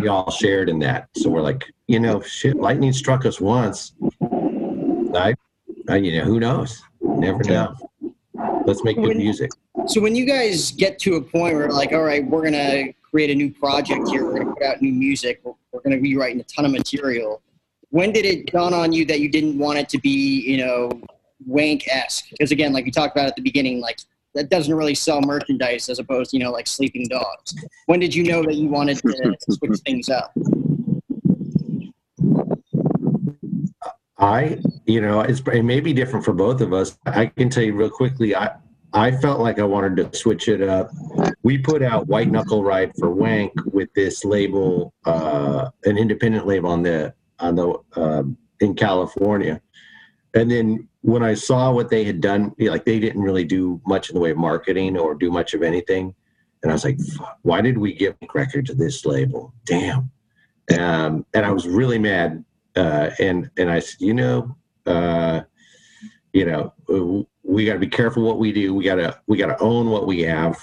we 0.00 0.08
all 0.08 0.30
shared 0.30 0.68
in 0.68 0.78
that. 0.80 1.08
So 1.16 1.30
we're 1.30 1.42
like 1.42 1.64
you 1.86 2.00
know 2.00 2.20
shit 2.20 2.56
lightning 2.56 2.92
struck 2.92 3.26
us 3.26 3.40
once. 3.40 3.92
I, 5.14 5.34
I 5.88 5.96
you 5.96 6.18
know 6.18 6.24
who 6.24 6.40
knows? 6.40 6.80
Never 7.00 7.42
know. 7.44 7.74
Let's 8.66 8.84
make 8.84 8.96
good 8.96 9.16
music. 9.16 9.50
So 9.86 10.00
when 10.00 10.14
you 10.14 10.26
guys 10.26 10.72
get 10.72 10.98
to 11.00 11.16
a 11.16 11.22
point 11.22 11.56
where 11.56 11.70
like, 11.70 11.92
all 11.92 12.02
right, 12.02 12.24
we're 12.28 12.44
gonna 12.44 12.92
create 13.02 13.30
a 13.30 13.34
new 13.34 13.50
project 13.50 14.08
here, 14.08 14.24
we're 14.24 14.38
gonna 14.38 14.52
put 14.52 14.62
out 14.62 14.82
new 14.82 14.92
music, 14.92 15.40
we're, 15.42 15.54
we're 15.72 15.80
gonna 15.80 15.98
be 15.98 16.16
writing 16.16 16.40
a 16.40 16.44
ton 16.44 16.64
of 16.64 16.72
material. 16.72 17.42
When 17.90 18.12
did 18.12 18.26
it 18.26 18.52
dawn 18.52 18.74
on 18.74 18.92
you 18.92 19.06
that 19.06 19.20
you 19.20 19.30
didn't 19.30 19.58
want 19.58 19.78
it 19.78 19.88
to 19.90 19.98
be, 19.98 20.42
you 20.42 20.58
know, 20.58 20.90
wank 21.46 21.88
esque? 21.88 22.28
Because 22.30 22.50
again, 22.50 22.74
like 22.74 22.84
we 22.84 22.90
talked 22.90 23.16
about 23.16 23.28
at 23.28 23.36
the 23.36 23.42
beginning, 23.42 23.80
like 23.80 23.98
that 24.34 24.50
doesn't 24.50 24.74
really 24.74 24.94
sell 24.94 25.20
merchandise 25.22 25.88
as 25.88 25.98
opposed 25.98 26.30
to 26.30 26.38
you 26.38 26.44
know 26.44 26.50
like 26.50 26.66
sleeping 26.66 27.06
dogs. 27.08 27.54
When 27.86 28.00
did 28.00 28.14
you 28.14 28.24
know 28.24 28.42
that 28.42 28.54
you 28.54 28.68
wanted 28.68 28.98
to, 28.98 29.36
switch 29.50 29.80
things 29.84 30.08
up? 30.08 30.32
I, 34.20 34.58
you 34.84 35.00
know, 35.00 35.20
it 35.20 35.62
may 35.62 35.80
be 35.80 35.92
different 35.92 36.24
for 36.24 36.32
both 36.32 36.60
of 36.60 36.72
us. 36.72 36.98
I 37.06 37.26
can 37.26 37.48
tell 37.48 37.62
you 37.62 37.74
real 37.74 37.90
quickly. 37.90 38.34
I 38.34 38.56
I 38.92 39.10
felt 39.10 39.40
like 39.40 39.58
I 39.58 39.64
wanted 39.64 39.96
to 39.96 40.18
switch 40.18 40.48
it 40.48 40.62
up. 40.62 40.90
We 41.42 41.58
put 41.58 41.82
out 41.82 42.06
White 42.06 42.30
Knuckle 42.30 42.64
Ride 42.64 42.92
for 42.98 43.10
Wank 43.10 43.52
with 43.66 43.92
this 43.94 44.24
label, 44.24 44.94
uh, 45.04 45.70
an 45.84 45.98
independent 45.98 46.46
label 46.46 46.70
on 46.70 46.82
the 46.82 47.14
on 47.38 47.54
the 47.54 47.74
um, 47.96 48.36
in 48.60 48.74
California, 48.74 49.60
and 50.38 50.50
then 50.50 50.88
when 51.02 51.22
I 51.22 51.34
saw 51.34 51.72
what 51.72 51.90
they 51.90 52.04
had 52.04 52.20
done, 52.20 52.54
like 52.58 52.84
they 52.84 52.98
didn't 52.98 53.22
really 53.22 53.44
do 53.44 53.80
much 53.86 54.10
in 54.10 54.14
the 54.14 54.20
way 54.20 54.30
of 54.30 54.36
marketing 54.36 54.96
or 54.96 55.14
do 55.14 55.30
much 55.30 55.54
of 55.54 55.62
anything, 55.62 56.14
and 56.62 56.72
I 56.72 56.74
was 56.74 56.84
like, 56.84 56.98
why 57.42 57.60
did 57.60 57.78
we 57.78 57.92
give 57.92 58.16
record 58.34 58.66
to 58.66 58.74
this 58.74 59.04
label? 59.04 59.54
Damn. 59.64 60.10
Um, 60.78 61.24
and 61.32 61.46
I 61.46 61.50
was 61.50 61.66
really 61.66 61.98
mad 61.98 62.44
uh, 62.78 63.10
and 63.18 63.50
and 63.56 63.68
I 63.70 63.80
said, 63.80 64.00
you 64.00 64.14
know, 64.14 64.56
uh, 64.86 65.42
you 66.32 66.44
know, 66.44 67.26
we 67.42 67.64
got 67.64 67.72
to 67.72 67.78
be 67.78 67.88
careful 67.88 68.22
what 68.22 68.38
we 68.38 68.52
do. 68.52 68.72
We 68.74 68.84
gotta 68.84 69.20
we 69.26 69.36
gotta 69.36 69.58
own 69.60 69.90
what 69.90 70.06
we 70.06 70.20
have. 70.22 70.56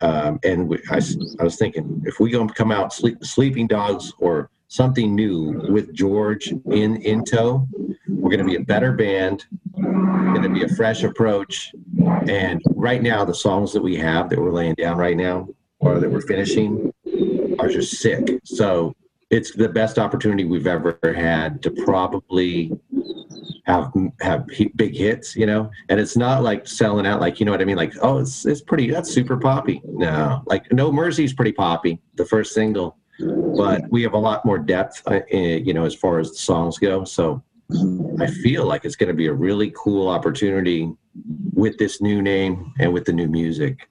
Um, 0.00 0.40
and 0.42 0.68
we, 0.68 0.78
I, 0.90 1.00
I 1.38 1.44
was 1.44 1.56
thinking, 1.56 2.02
if 2.06 2.18
we 2.18 2.30
gonna 2.30 2.52
come 2.52 2.72
out 2.72 2.92
sleep, 2.92 3.22
sleeping 3.22 3.66
dogs 3.66 4.12
or 4.18 4.50
something 4.72 5.14
new 5.14 5.60
with 5.68 5.92
George 5.92 6.50
in 6.70 6.96
in 7.02 7.22
tow, 7.24 7.68
we're 8.08 8.30
gonna 8.30 8.48
be 8.48 8.56
a 8.56 8.60
better 8.60 8.92
band. 8.92 9.44
Gonna 9.76 10.48
be 10.48 10.64
a 10.64 10.68
fresh 10.70 11.02
approach. 11.02 11.74
And 12.26 12.62
right 12.74 13.02
now, 13.02 13.22
the 13.26 13.34
songs 13.34 13.74
that 13.74 13.82
we 13.82 13.96
have 13.96 14.30
that 14.30 14.38
we're 14.38 14.50
laying 14.50 14.74
down 14.76 14.96
right 14.96 15.16
now 15.16 15.48
or 15.80 15.98
that 15.98 16.10
we're 16.10 16.22
finishing 16.22 16.90
are 17.58 17.68
just 17.68 18.00
sick. 18.00 18.40
So 18.44 18.94
it's 19.28 19.54
the 19.54 19.68
best 19.68 19.98
opportunity 19.98 20.44
we've 20.44 20.66
ever 20.66 20.98
had 21.02 21.62
to 21.64 21.70
probably 21.70 22.72
have 23.66 23.92
have 24.22 24.46
big 24.76 24.96
hits, 24.96 25.36
you 25.36 25.44
know. 25.44 25.70
And 25.90 26.00
it's 26.00 26.16
not 26.16 26.42
like 26.42 26.66
selling 26.66 27.06
out, 27.06 27.20
like 27.20 27.40
you 27.40 27.44
know 27.44 27.52
what 27.52 27.60
I 27.60 27.66
mean. 27.66 27.76
Like, 27.76 27.92
oh, 28.00 28.20
it's 28.20 28.46
it's 28.46 28.62
pretty. 28.62 28.90
That's 28.90 29.12
super 29.12 29.36
poppy. 29.36 29.82
No, 29.84 30.42
like 30.46 30.72
No 30.72 30.90
Mercy's 30.90 31.34
pretty 31.34 31.52
poppy, 31.52 32.00
the 32.14 32.24
first 32.24 32.54
single, 32.54 32.96
but 33.18 33.82
we 33.90 34.02
have 34.02 34.14
a 34.14 34.18
lot 34.18 34.44
more 34.44 34.58
depth, 34.58 35.02
uh, 35.06 35.20
eh, 35.30 35.56
you 35.56 35.74
know, 35.74 35.84
as 35.84 35.94
far 35.94 36.18
as 36.18 36.30
the 36.30 36.38
songs 36.38 36.78
go. 36.78 37.04
So 37.04 37.42
I 38.20 38.26
feel 38.26 38.66
like 38.66 38.84
it's 38.84 38.96
going 38.96 39.08
to 39.08 39.14
be 39.14 39.26
a 39.26 39.32
really 39.32 39.72
cool 39.76 40.08
opportunity 40.08 40.92
with 41.52 41.78
this 41.78 42.00
new 42.00 42.22
name 42.22 42.72
and 42.80 42.92
with 42.92 43.04
the 43.04 43.12
new 43.12 43.28
music. 43.28 43.88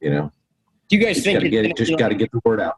You 0.00 0.10
know, 0.10 0.32
Do 0.88 0.96
you 0.96 1.04
guys 1.04 1.16
just 1.16 1.24
think 1.24 1.38
got 1.38 1.42
to 1.42 1.48
get. 1.48 1.76
Just 1.76 1.98
got 1.98 2.08
to 2.08 2.14
get 2.14 2.30
the 2.32 2.40
word 2.44 2.60
out. 2.60 2.76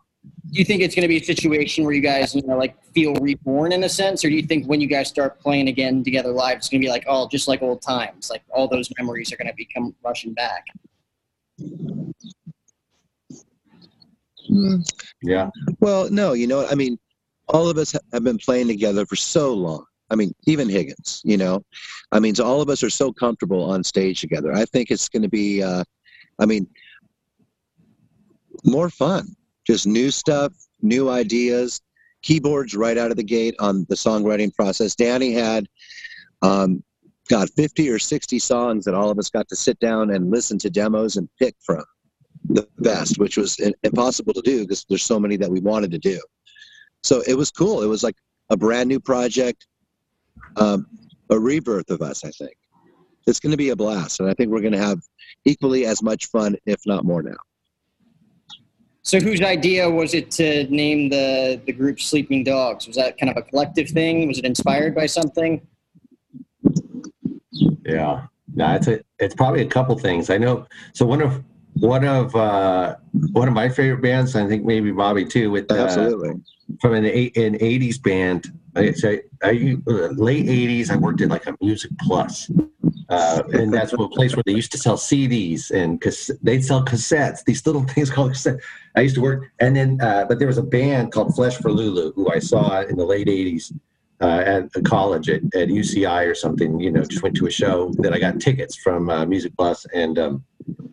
do 0.51 0.59
you 0.59 0.65
think 0.65 0.83
it's 0.83 0.95
going 0.95 1.03
to 1.03 1.09
be 1.09 1.17
a 1.17 1.25
situation 1.25 1.85
where 1.85 1.93
you 1.93 2.01
guys, 2.01 2.35
you 2.35 2.43
know, 2.43 2.57
like 2.57 2.83
feel 2.93 3.15
reborn 3.17 3.73
in 3.73 3.85
a 3.85 3.89
sense, 3.89 4.25
or 4.25 4.29
do 4.29 4.37
you 4.37 4.43
think 4.43 4.67
when 4.67 4.81
you 4.81 4.87
guys 4.87 5.09
start 5.09 5.41
playing 5.41 5.69
again 5.69 6.05
together 6.05 6.31
live, 6.31 6.59
it's 6.59 6.69
going 6.69 6.81
to 6.81 6.87
be 6.87 6.91
like, 6.91 7.05
oh, 7.09 7.29
just 7.29 7.49
like 7.49 7.63
old 7.63 7.83
times, 7.83 8.31
like 8.31 8.43
all 8.51 8.69
those 8.69 8.89
memories 8.99 9.33
are 9.33 9.37
going 9.37 9.49
to 9.49 9.57
become 9.57 9.95
rushing 10.05 10.33
back? 10.35 10.65
Yeah. 15.23 15.51
Well, 15.81 16.11
no, 16.11 16.33
you 16.33 16.47
know. 16.47 16.67
I 16.67 16.75
mean, 16.75 16.99
all 17.49 17.69
of 17.69 17.79
us 17.79 17.95
have 18.13 18.25
been 18.25 18.39
playing 18.39 18.69
together 18.69 19.07
for 19.07 19.17
so 19.17 19.53
long. 19.53 19.85
I 20.11 20.15
mean, 20.15 20.35
even 20.47 20.69
Higgins, 20.69 21.21
you 21.25 21.37
know, 21.37 21.63
I 22.13 22.21
mean, 22.21 22.35
so 22.35 22.45
all 22.45 22.63
of 22.63 22.71
us 22.71 22.83
are 22.83 22.91
so 22.91 23.13
comfortable 23.13 23.63
on 23.65 23.85
stage 23.85 24.21
together. 24.21 24.55
I 24.55 24.65
think 24.65 24.91
it's 24.91 25.09
going 25.09 25.23
to 25.23 25.29
be, 25.29 25.63
uh, 25.63 25.85
I 26.39 26.47
mean, 26.47 26.67
more 28.65 28.89
fun, 28.89 29.37
just 29.67 29.87
new 29.87 30.11
stuff, 30.11 30.53
new 30.81 31.11
ideas, 31.11 31.83
keyboards 32.23 32.75
right 32.75 32.97
out 32.97 33.11
of 33.11 33.17
the 33.19 33.23
gate 33.23 33.55
on 33.61 33.85
the 33.91 33.95
songwriting 33.95 34.55
process. 34.55 34.95
Danny 34.95 35.33
had, 35.33 35.67
um, 36.41 36.83
got 37.29 37.51
50 37.51 37.91
or 37.91 37.99
60 37.99 38.39
songs 38.39 38.87
that 38.87 38.95
all 38.95 39.11
of 39.11 39.19
us 39.19 39.29
got 39.29 39.47
to 39.49 39.57
sit 39.57 39.79
down 39.79 40.11
and 40.11 40.31
listen 40.31 40.59
to 40.59 40.71
demos 40.71 41.17
and 41.17 41.29
pick 41.39 41.55
from 41.61 41.85
the 42.47 42.67
best, 42.79 43.19
which 43.19 43.37
was 43.37 43.59
impossible 43.83 44.33
to 44.33 44.43
do 44.43 44.63
because 44.63 44.85
there's 44.89 45.03
so 45.03 45.19
many 45.19 45.37
that 45.37 45.51
we 45.51 45.61
wanted 45.61 45.91
to 45.93 45.99
do. 45.99 46.21
So 47.03 47.23
it 47.27 47.35
was 47.35 47.51
cool. 47.51 47.83
It 47.83 47.87
was 47.87 48.03
like 48.03 48.17
a 48.51 48.57
brand 48.57 48.89
new 48.89 49.01
project, 49.01 49.67
um, 50.57 50.87
a 51.31 51.39
rebirth 51.39 51.91
of 51.91 52.03
us. 52.03 52.25
I 52.25 52.31
think 52.31 52.53
it's 53.27 53.41
going 53.41 53.51
to 53.51 53.57
be 53.57 53.71
a 53.71 53.77
blast, 53.77 54.21
and 54.21 54.29
I 54.29 54.35
think 54.35 54.51
we're 54.51 54.61
going 54.61 54.73
to 54.73 54.79
have 54.79 55.01
equally 55.45 55.87
as 55.87 56.03
much 56.03 56.27
fun, 56.27 56.57
if 56.67 56.81
not 56.87 57.05
more, 57.05 57.23
now. 57.23 57.37
So, 59.03 59.21
whose 59.21 59.41
idea 59.41 59.89
was 59.89 60.15
it 60.15 60.31
to 60.33 60.65
name 60.65 61.09
the 61.09 61.61
the 61.65 61.73
group 61.73 62.01
Sleeping 62.01 62.45
Dogs? 62.45 62.87
Was 62.87 62.97
that 62.97 63.19
kind 63.19 63.31
of 63.31 63.37
a 63.37 63.43
collective 63.43 63.89
thing? 63.91 64.27
Was 64.27 64.39
it 64.39 64.45
inspired 64.45 64.95
by 64.95 65.07
something? 65.07 65.67
Yeah, 67.85 68.27
no, 68.55 68.75
it's 68.75 68.89
a, 68.89 69.01
it's 69.19 69.35
probably 69.35 69.63
a 69.63 69.67
couple 69.67 69.97
things. 69.99 70.31
I 70.31 70.39
know. 70.39 70.67
So 70.95 71.07
one 71.07 71.23
of 71.23 71.43
one 71.81 72.05
of 72.05 72.35
uh, 72.35 72.97
one 73.33 73.49
of 73.49 73.55
my 73.55 73.69
favorite 73.69 74.03
bands, 74.03 74.37
I 74.37 74.47
think 74.47 74.65
maybe 74.65 74.91
Bobby 74.91 75.25
too, 75.25 75.51
with 75.51 75.71
uh, 75.71 75.77
Absolutely. 75.77 76.35
from 76.81 76.95
an 76.95 77.05
eight, 77.05 77.37
an 77.37 77.59
'80s 77.59 78.03
band. 78.03 78.53
I, 78.77 78.93
so 78.93 79.17
I, 79.43 79.77
late 79.83 80.47
'80s, 80.47 80.91
I 80.91 80.97
worked 80.97 81.21
at 81.21 81.29
like 81.29 81.47
a 81.47 81.57
Music 81.61 81.91
Plus, 82.01 82.51
uh, 83.09 83.43
and 83.53 83.73
that's 83.73 83.93
a 83.93 83.97
place 83.97 84.37
where 84.37 84.45
they 84.47 84.53
used 84.53 84.71
to 84.73 84.79
sell 84.79 84.97
CDs 84.97 85.71
and 85.71 86.01
cas- 86.01 86.31
they'd 86.43 86.65
sell 86.65 86.85
cassettes. 86.85 87.45
These 87.45 87.67
little 87.67 87.83
things 87.95 88.11
called 88.11 88.33
cassettes. 88.33 88.61
I 88.95 89.01
used 89.01 89.17
to 89.17 89.21
work, 89.21 89.51
and 89.59 89.75
then 89.75 90.01
uh, 90.01 90.27
but 90.29 90.39
there 90.39 90.49
was 90.49 90.59
a 90.59 90.63
band 90.63 91.13
called 91.13 91.35
Flesh 91.35 91.57
for 91.57 91.73
Lulu 91.73 92.13
who 92.13 92.31
I 92.31 92.39
saw 92.39 92.83
in 92.83 92.97
the 92.97 93.05
late 93.05 93.27
'80s 93.27 93.73
uh, 94.21 94.43
at 94.45 94.65
a 94.75 94.83
college 94.83 95.29
at, 95.29 95.43
at 95.55 95.69
UCI 95.69 96.31
or 96.31 96.35
something. 96.35 96.79
You 96.81 96.91
know, 96.91 97.03
just 97.05 97.23
went 97.23 97.37
to 97.37 97.47
a 97.47 97.51
show 97.51 97.93
that 97.99 98.13
I 98.13 98.19
got 98.19 98.41
tickets 98.41 98.77
from 98.77 99.11
uh, 99.11 99.27
Music 99.27 99.53
Plus, 99.57 99.87
and 99.95 100.19
um, 100.19 100.45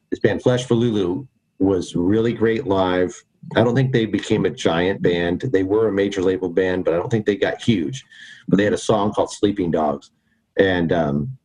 this 0.10 0.20
band 0.20 0.42
Flesh 0.42 0.66
for 0.66 0.76
Lulu 0.76 1.26
was 1.60 1.96
really 1.96 2.34
great 2.34 2.68
live. 2.68 3.16
I 3.56 3.64
don't 3.64 3.76
think 3.76 3.92
they 3.92 4.06
became 4.06 4.46
a 4.46 4.50
giant 4.50 5.02
band. 5.02 5.42
They 5.42 5.64
were 5.64 5.88
a 5.88 5.92
major 5.92 6.22
label 6.22 6.50
band, 6.50 6.84
but 6.84 6.94
I 6.94 6.98
don't 6.98 7.10
think 7.10 7.26
they 7.26 7.36
got 7.36 7.62
huge. 7.62 8.04
But 8.48 8.58
they 8.58 8.64
had 8.64 8.74
a 8.74 8.78
song 8.78 9.12
called 9.12 9.32
Sleeping 9.32 9.72
Dogs. 9.72 10.12
And 10.58 10.92
um, 10.92 11.38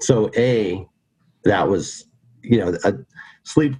so, 0.00 0.30
A, 0.36 0.86
that 1.44 1.68
was, 1.68 2.06
you 2.42 2.58
know, 2.58 2.76
a, 2.84 2.94
Sleep, 3.44 3.74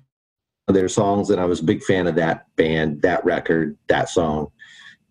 their 0.66 0.88
songs, 0.88 1.30
and 1.30 1.40
I 1.40 1.44
was 1.44 1.60
a 1.60 1.64
big 1.64 1.82
fan 1.82 2.06
of 2.06 2.14
that 2.16 2.46
band, 2.56 3.02
that 3.02 3.24
record, 3.24 3.76
that 3.88 4.08
song. 4.08 4.50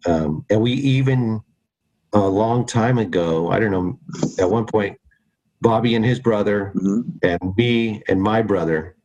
Um, 0.06 0.46
and 0.50 0.62
we 0.62 0.72
even, 0.74 1.42
a 2.14 2.20
long 2.20 2.66
time 2.66 2.98
ago, 2.98 3.50
I 3.50 3.60
don't 3.60 3.72
know, 3.72 4.00
at 4.40 4.50
one 4.50 4.66
point, 4.66 4.98
Bobby 5.62 5.96
and 5.96 6.06
his 6.06 6.20
brother 6.20 6.72
hmm 6.76 7.02
and 7.22 7.40
me 7.58 8.02
and 8.08 8.22
my 8.22 8.42
brother 8.42 8.96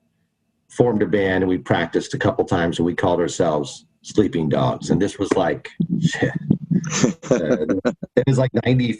formed 0.68 1.02
a 1.02 1.06
band 1.06 1.42
and 1.42 1.48
we 1.48 1.58
practiced 1.58 2.14
a 2.14 2.18
couple 2.18 2.44
times 2.44 2.78
and 2.78 2.86
we 2.86 2.94
called 2.94 3.18
ourselves 3.20 3.86
sleeping 4.02 4.48
dogs 4.48 4.90
and 4.90 5.02
this 5.02 5.18
was 5.18 5.32
like 5.34 5.68
it 5.88 6.32
was 8.26 8.38
like 8.38 8.52
90 8.64 8.98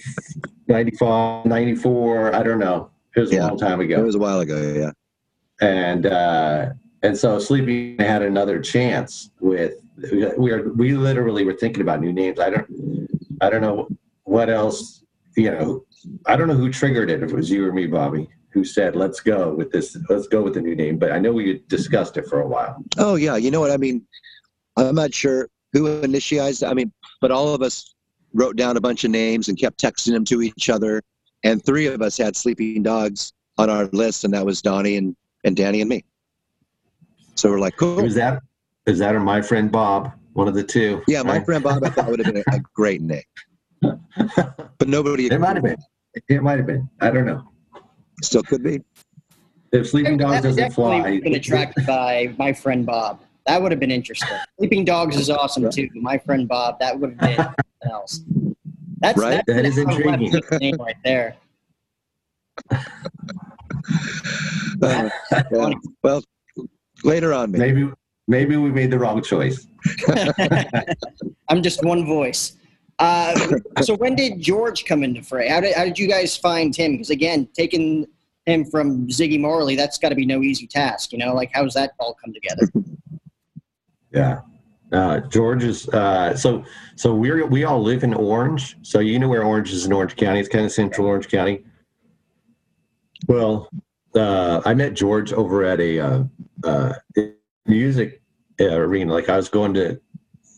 95 0.69 1.47
94 1.47 2.35
i 2.35 2.43
don't 2.43 2.59
know 2.59 2.90
it 3.17 3.21
was 3.21 3.33
a 3.33 3.40
long 3.40 3.59
time 3.59 3.81
ago. 3.81 4.01
It 4.01 4.05
was 4.05 4.14
a 4.14 4.19
while 4.19 4.40
ago. 4.40 4.61
Yeah. 4.61 5.67
and 5.67 6.07
uh 6.07 6.71
and 7.03 7.17
so 7.17 7.38
sleeping 7.38 7.99
had 7.99 8.23
another 8.23 8.61
chance 8.61 9.31
with 9.40 9.75
we 10.37 10.51
are 10.51 10.69
we 10.73 10.95
literally 10.95 11.45
were 11.45 11.55
thinking 11.55 11.83
about 11.83 12.01
new 12.01 12.12
names. 12.12 12.40
I 12.40 12.51
don't 12.51 13.13
I 13.40 13.51
don't 13.51 13.61
know 13.61 13.88
what 14.25 14.51
else. 14.51 15.05
You 15.37 15.51
know, 15.51 15.85
I 16.27 16.37
don't 16.37 16.49
know 16.49 16.55
who 16.55 16.70
triggered 16.70 17.11
it. 17.11 17.23
If 17.23 17.31
it 17.31 17.37
was 17.37 17.51
you 17.51 17.66
or 17.66 17.73
me, 17.73 17.87
Bobby, 17.87 18.29
who 18.53 18.64
said 18.64 18.97
let's 18.97 19.20
go 19.20 19.55
with 19.55 19.70
this. 19.70 19.97
Let's 20.09 20.29
go 20.29 20.42
with 20.42 20.55
the 20.55 20.61
new 20.61 20.77
name. 20.77 20.99
But 20.99 21.12
I 21.12 21.18
know 21.18 21.33
we 21.33 21.62
discussed 21.68 22.16
it 22.16 22.27
for 22.27 22.40
a 22.40 22.47
while. 22.47 22.83
Oh 22.99 23.16
yeah, 23.16 23.37
you 23.37 23.51
know 23.51 23.61
what 23.61 23.70
I 23.70 23.77
mean. 23.77 24.07
I'm 24.77 24.94
not 24.94 25.14
sure 25.14 25.49
who 25.73 25.87
initiated. 26.03 26.64
I 26.64 26.75
mean, 26.75 26.92
but 27.20 27.31
all 27.31 27.55
of 27.55 27.62
us 27.62 27.94
wrote 28.33 28.57
down 28.57 28.77
a 28.77 28.81
bunch 28.81 29.05
of 29.05 29.11
names 29.11 29.49
and 29.49 29.59
kept 29.59 29.81
texting 29.81 30.12
them 30.12 30.25
to 30.27 30.42
each 30.42 30.68
other. 30.68 31.03
And 31.44 31.64
three 31.64 31.87
of 31.87 32.03
us 32.03 32.16
had 32.16 32.37
sleeping 32.37 32.83
dogs 32.83 33.33
on 33.59 33.70
our 33.70 33.87
list, 33.87 34.25
and 34.25 34.35
that 34.35 34.44
was 34.44 34.62
Donnie 34.62 34.97
and, 34.97 35.14
and 35.44 35.57
Danny 35.57 35.81
and 35.81 35.88
me. 35.88 36.05
So 37.35 37.51
we're 37.51 37.61
like, 37.61 37.77
cool. 37.77 38.01
Is 38.01 38.14
that 38.14 38.42
is 38.87 38.99
that 38.99 39.14
or 39.14 39.20
my 39.20 39.40
friend 39.40 39.70
Bob? 39.73 40.12
One 40.35 40.49
of 40.49 40.55
the 40.55 40.64
two. 40.64 41.03
Yeah, 41.07 41.23
my 41.23 41.42
friend 41.42 41.62
Bob. 41.62 41.83
I 41.85 41.90
thought 41.90 42.09
would 42.09 42.18
have 42.25 42.35
been 42.35 42.42
a, 42.49 42.57
a 42.57 42.61
great 42.75 43.01
name, 43.01 43.23
but 43.81 44.88
nobody. 44.88 45.27
It 45.27 45.40
might 45.40 45.57
have 45.57 45.64
been. 45.64 45.77
It 46.29 46.42
might 46.42 46.59
have 46.59 46.66
been. 46.66 46.90
I 47.01 47.11
don't 47.11 47.25
know. 47.25 47.49
Still 48.23 48.42
could 48.42 48.62
be. 48.62 48.83
If 49.73 49.88
Sleeping 49.88 50.16
Dogs 50.16 50.42
doesn't 50.42 50.73
fly, 50.73 51.20
been 51.20 51.35
attracted 51.35 51.87
by 51.87 52.35
my 52.37 52.53
friend 52.53 52.85
Bob. 52.85 53.20
That 53.47 53.62
would 53.62 53.70
have 53.73 53.81
been 53.81 53.90
interesting. 53.90 54.37
Sleeping 54.59 54.85
Dogs 54.85 55.16
is 55.16 55.31
awesome 55.31 55.70
too. 55.70 55.88
My 55.94 56.18
friend 56.18 56.49
Bob, 56.49 56.81
that 56.81 56.99
would 56.99 57.11
have 57.11 57.18
been 57.20 57.37
something 57.37 57.90
else. 57.90 58.20
That's 58.99 59.18
right. 59.18 59.42
That's 59.47 59.57
that 59.57 59.66
is 59.66 59.79
intriguing. 59.79 60.40
Name 60.61 60.77
right 60.81 60.97
there. 61.05 61.37
uh, 64.83 65.11
yeah. 65.53 65.70
Well, 66.03 66.25
later 67.05 67.33
on, 67.33 67.53
maybe. 67.53 67.75
maybe 67.75 67.92
maybe 68.26 68.56
we 68.56 68.70
made 68.70 68.90
the 68.90 68.98
wrong 68.98 69.22
choice. 69.22 69.66
I'm 71.48 71.62
just 71.62 71.82
one 71.84 72.06
voice. 72.06 72.56
Uh, 72.98 73.58
so 73.82 73.96
when 73.96 74.14
did 74.14 74.40
George 74.40 74.84
come 74.84 75.02
into 75.02 75.22
fray? 75.22 75.48
How 75.48 75.60
did 75.60 75.74
how 75.74 75.84
did 75.84 75.98
you 75.98 76.08
guys 76.08 76.37
find 76.37 76.74
him? 76.74 76.92
Because 76.92 77.10
again, 77.10 77.48
taking 77.54 78.06
him 78.46 78.64
from 78.66 79.08
Ziggy 79.08 79.40
Marley, 79.40 79.74
that's 79.74 79.98
got 79.98 80.10
to 80.10 80.14
be 80.14 80.26
no 80.26 80.42
easy 80.42 80.66
task. 80.66 81.12
You 81.12 81.18
know, 81.18 81.34
like 81.34 81.50
how's 81.52 81.74
that 81.74 81.92
all 81.98 82.16
come 82.22 82.32
together? 82.32 82.68
Yeah. 84.14 84.42
Uh, 84.92 85.18
George 85.18 85.64
is 85.64 85.88
uh, 85.88 86.37
so 86.37 86.64
so 86.94 87.12
we 87.12 87.42
we 87.42 87.64
all 87.64 87.82
live 87.82 88.04
in 88.04 88.14
Orange, 88.14 88.76
so 88.82 89.00
you 89.00 89.18
know 89.18 89.28
where 89.28 89.42
Orange 89.42 89.72
is 89.72 89.87
in 89.87 89.92
Orange 89.92 90.14
County. 90.14 90.38
It's 90.38 90.48
kind 90.48 90.64
of 90.64 90.70
central 90.70 91.08
Orange 91.08 91.26
County. 91.26 91.64
Well, 93.26 93.68
uh, 94.14 94.60
I 94.64 94.74
met 94.74 94.94
George 94.94 95.32
over 95.32 95.64
at 95.64 95.80
a 95.80 95.98
uh, 95.98 96.24
uh, 96.62 96.92
music 97.66 98.22
arena. 98.61 99.12
Like 99.12 99.29
I 99.29 99.37
was 99.37 99.48
going 99.48 99.74
to, 99.74 100.00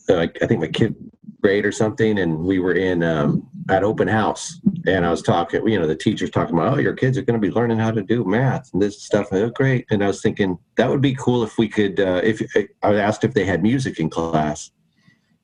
like 0.09 0.37
I 0.41 0.47
think 0.47 0.61
my 0.61 0.67
kid 0.67 0.95
grade 1.41 1.65
or 1.65 1.71
something, 1.71 2.19
and 2.19 2.39
we 2.39 2.59
were 2.59 2.73
in 2.73 3.03
um, 3.03 3.47
at 3.69 3.83
open 3.83 4.07
house, 4.07 4.59
and 4.85 5.05
I 5.05 5.11
was 5.11 5.21
talking. 5.21 5.67
You 5.67 5.79
know, 5.79 5.87
the 5.87 5.95
teacher's 5.95 6.29
talking 6.29 6.55
about, 6.55 6.73
oh, 6.73 6.79
your 6.79 6.93
kids 6.93 7.17
are 7.17 7.21
going 7.21 7.39
to 7.39 7.47
be 7.47 7.53
learning 7.53 7.79
how 7.79 7.91
to 7.91 8.01
do 8.01 8.23
math 8.23 8.71
and 8.73 8.81
this 8.81 9.03
stuff. 9.03 9.31
And 9.31 9.41
was 9.41 9.51
great. 9.51 9.85
And 9.89 10.03
I 10.03 10.07
was 10.07 10.21
thinking 10.21 10.57
that 10.75 10.89
would 10.89 11.01
be 11.01 11.15
cool 11.15 11.43
if 11.43 11.57
we 11.57 11.67
could. 11.67 11.99
Uh, 11.99 12.21
if 12.23 12.41
I 12.83 12.95
asked 12.95 13.23
if 13.23 13.33
they 13.33 13.45
had 13.45 13.61
music 13.61 13.99
in 13.99 14.09
class, 14.09 14.71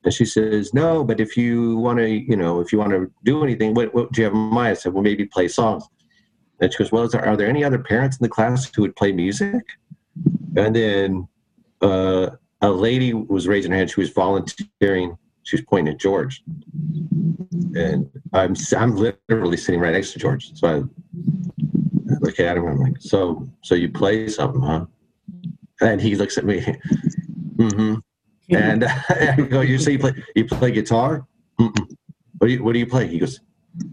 and 0.04 0.14
she 0.14 0.26
says 0.26 0.74
no, 0.74 1.04
but 1.04 1.20
if 1.20 1.38
you 1.38 1.78
want 1.78 2.00
to, 2.00 2.10
you 2.10 2.36
know, 2.36 2.60
if 2.60 2.72
you 2.72 2.80
want 2.80 2.92
to 2.92 3.12
do 3.24 3.44
anything, 3.44 3.74
what, 3.74 3.94
what 3.94 4.12
do 4.12 4.22
you 4.22 4.26
have 4.26 4.34
in 4.34 4.40
mind? 4.40 4.72
I 4.72 4.74
said, 4.74 4.94
well, 4.94 5.04
maybe 5.04 5.26
play 5.26 5.48
songs. 5.48 5.86
And 6.60 6.72
she 6.72 6.78
goes, 6.78 6.92
well, 6.92 7.08
there, 7.08 7.26
are 7.26 7.38
there 7.38 7.48
any 7.48 7.64
other 7.64 7.80
parents 7.80 8.18
in 8.18 8.24
the 8.24 8.30
class 8.30 8.70
who 8.74 8.82
would 8.84 8.96
play 8.96 9.12
music? 9.12 9.64
And 10.56 10.76
then 10.76 11.28
uh, 11.84 12.30
a 12.62 12.72
lady 12.72 13.14
was 13.14 13.48
raising 13.48 13.72
her 13.72 13.78
hand. 13.78 13.92
She 13.92 14.00
was 14.00 14.10
volunteering. 14.10 15.18
She 15.44 15.58
was 15.58 15.66
pointing 15.66 15.94
at 15.94 16.00
George, 16.00 16.42
and 17.76 18.10
I'm 18.32 18.56
I'm 18.78 18.96
literally 18.96 19.58
sitting 19.58 19.82
right 19.82 19.92
next 19.92 20.14
to 20.14 20.20
George. 20.20 20.52
So 20.58 20.68
I 20.68 20.82
look 22.22 22.40
at 22.40 22.58
him. 22.58 22.66
I'm 22.66 22.80
like, 22.80 22.96
so 23.00 23.50
so 23.62 23.76
you 23.76 23.90
play 23.90 24.30
something, 24.30 24.62
huh? 24.62 24.86
And 25.82 26.00
he 26.00 26.16
looks 26.16 26.38
at 26.38 26.46
me. 26.46 26.62
mm-hmm. 27.56 27.96
And 28.50 28.86
I 29.10 29.36
go, 29.36 29.60
you 29.60 29.78
say 29.78 29.94
you 29.94 30.00
play 30.00 30.14
you 30.34 30.46
play 30.46 30.72
guitar? 30.72 31.28
Mm-mm. 31.60 31.96
What 32.38 32.48
do 32.48 32.54
you 32.54 32.64
what 32.64 32.72
do 32.72 32.80
you 32.80 32.88
play? 32.88 33.08
He 33.08 33.20
goes, 33.20 33.42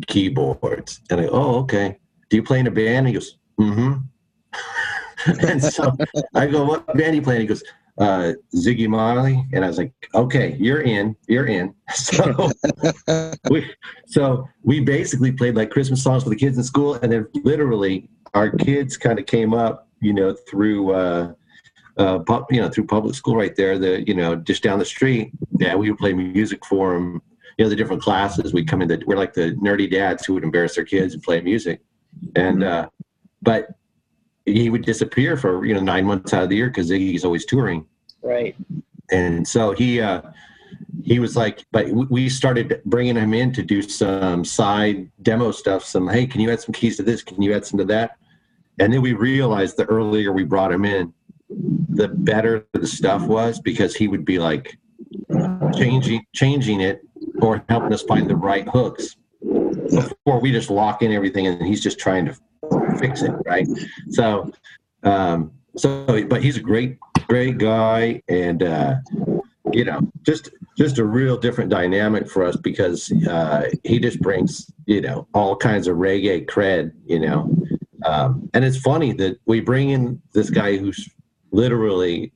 keyboards. 0.07 1.01
And 1.11 1.21
I 1.21 1.25
go, 1.25 1.31
oh 1.33 1.55
okay. 1.63 1.99
Do 2.29 2.37
you 2.37 2.45
play 2.45 2.61
in 2.61 2.69
a 2.69 2.71
band? 2.71 3.09
He 3.09 3.15
goes, 3.15 3.39
mm-hmm. 3.61 3.95
and 5.49 5.63
so 5.63 5.97
I 6.35 6.47
go, 6.47 6.65
what 6.65 6.87
band 6.87 7.13
do 7.13 7.17
you 7.17 7.23
play? 7.23 7.35
And 7.35 7.43
he 7.43 7.49
goes, 7.49 7.65
uh, 8.01 8.33
Ziggy 8.57 8.89
Marley, 8.89 9.45
and 9.53 9.63
I 9.63 9.69
was 9.69 9.77
like, 9.77 9.93
"Okay, 10.15 10.57
you're 10.59 10.81
in, 10.81 11.15
you're 11.29 11.47
in." 11.47 11.75
So 11.95 12.51
we, 13.51 13.71
so 14.07 14.49
we 14.63 14.81
basically 14.81 15.33
played 15.33 15.55
like 15.55 15.71
Christmas 15.71 16.03
songs 16.03 16.23
for 16.23 16.31
the 16.31 16.37
kids 16.37 16.57
in 16.57 16.65
school, 16.65 16.95
and 16.95 17.13
then 17.13 17.27
literally 17.45 18.09
our 18.35 18.51
kids 18.51 18.97
kind 18.97 19.19
of 19.19 19.27
came 19.27 19.53
up, 19.55 19.89
you 20.01 20.13
know, 20.13 20.35
through. 20.49 20.93
Uh, 20.93 21.33
uh, 21.99 22.19
you 22.51 22.63
know, 22.63 22.69
through 22.71 22.87
public 22.87 23.15
school 23.15 23.37
right 23.37 23.55
there, 23.57 23.79
the 23.79 24.03
you 24.07 24.15
know, 24.15 24.35
just 24.35 24.63
down 24.63 24.79
the 24.79 24.85
street. 24.85 25.33
Yeah, 25.59 25.75
we 25.75 25.91
would 25.91 25.99
play 25.99 26.15
music 26.15 26.65
for 26.65 26.95
them. 26.95 27.21
You 27.59 27.67
know, 27.67 27.69
the 27.69 27.77
different 27.77 28.01
classes. 28.01 28.55
We'd 28.55 28.69
come 28.69 28.81
in. 28.81 28.89
The, 28.89 29.03
we're 29.07 29.19
like 29.19 29.35
the 29.35 29.53
nerdy 29.57 29.91
dads 29.91 30.25
who 30.25 30.33
would 30.35 30.45
embarrass 30.45 30.77
their 30.77 30.85
kids 30.85 31.13
and 31.13 31.23
play 31.23 31.43
music. 31.43 31.83
And 32.37 32.65
uh, 32.65 32.89
but 33.43 33.69
he 34.53 34.71
would 34.71 34.85
disappear 34.85 35.37
for 35.37 35.65
you 35.65 35.75
know 35.75 35.81
nine 35.81 36.05
months 36.05 36.33
out 36.33 36.45
of 36.45 36.49
the 36.49 36.57
year 36.57 36.69
because 36.69 36.91
Ziggy's 36.91 37.25
always 37.25 37.45
touring. 37.45 37.87
Right. 38.23 38.57
And 39.11 39.47
so 39.47 39.73
he 39.73 40.01
uh, 40.01 40.23
he 41.03 41.19
was 41.19 41.37
like, 41.37 41.65
but 41.73 41.89
we 41.91 42.29
started 42.29 42.81
bringing 42.85 43.17
him 43.17 43.35
in 43.35 43.53
to 43.55 43.63
do 43.63 43.83
some 43.83 44.45
side 44.45 45.11
demo 45.23 45.51
stuff. 45.51 45.85
Some 45.85 46.09
hey, 46.09 46.27
can 46.27 46.41
you 46.41 46.51
add 46.51 46.61
some 46.61 46.73
keys 46.73 46.97
to 46.99 47.03
this? 47.03 47.23
Can 47.23 47.43
you 47.43 47.55
add 47.55 47.65
some 47.65 47.79
to 47.79 47.85
that? 47.87 48.17
And 48.79 48.93
then 48.93 49.03
we 49.03 49.13
realized 49.13 49.77
the 49.77 49.85
earlier 49.87 50.33
we 50.33 50.45
brought 50.45 50.73
him 50.73 50.85
in, 50.85 51.13
the 51.51 52.09
better 52.09 52.67
the 52.73 52.87
stuff 52.87 53.23
was 53.23 53.61
because 53.61 53.95
he 53.95 54.09
would 54.09 54.25
be 54.25 54.39
like 54.39 54.79
changing 55.75 56.25
changing 56.35 56.81
it 56.81 57.03
or 57.43 57.65
helping 57.69 57.93
us 57.93 58.03
find 58.03 58.29
the 58.29 58.37
right 58.37 58.69
hooks 58.69 59.17
before 59.43 60.41
we 60.41 60.53
just 60.53 60.71
lock 60.71 61.03
in 61.03 61.13
everything 61.13 61.47
and 61.47 61.67
he's 61.67 61.83
just 61.83 61.99
trying 61.99 62.25
to 62.27 62.37
fix 62.99 63.23
it 63.23 63.33
right? 63.47 63.67
So 64.11 64.51
um 65.03 65.53
so 65.77 66.25
but 66.29 66.43
he's 66.43 66.57
a 66.57 66.61
great 66.61 66.99
great 67.29 67.59
guy 67.59 68.23
and 68.29 68.63
uh 68.63 68.97
you 69.73 69.85
know 69.85 70.01
just 70.23 70.51
just 70.77 70.99
a 70.99 71.05
real 71.05 71.37
different 71.37 71.71
dynamic 71.71 72.29
for 72.29 72.45
us 72.45 72.57
because 72.57 73.13
uh 73.29 73.71
he 73.85 73.99
just 73.99 74.21
brings 74.21 74.71
you 74.87 75.01
know 75.01 75.27
all 75.35 75.57
kinds 75.57 75.87
of 75.87 75.97
reggae 75.97 76.45
cred 76.47 76.93
you 77.07 77.19
know? 77.19 77.55
Um 78.05 78.51
and 78.55 78.65
it's 78.65 78.79
funny 78.79 79.13
that 79.15 79.39
we 79.47 79.61
bring 79.61 79.91
in 79.91 80.21
this 80.33 80.51
guy 80.51 80.77
who's 80.77 81.09
literally 81.53 82.33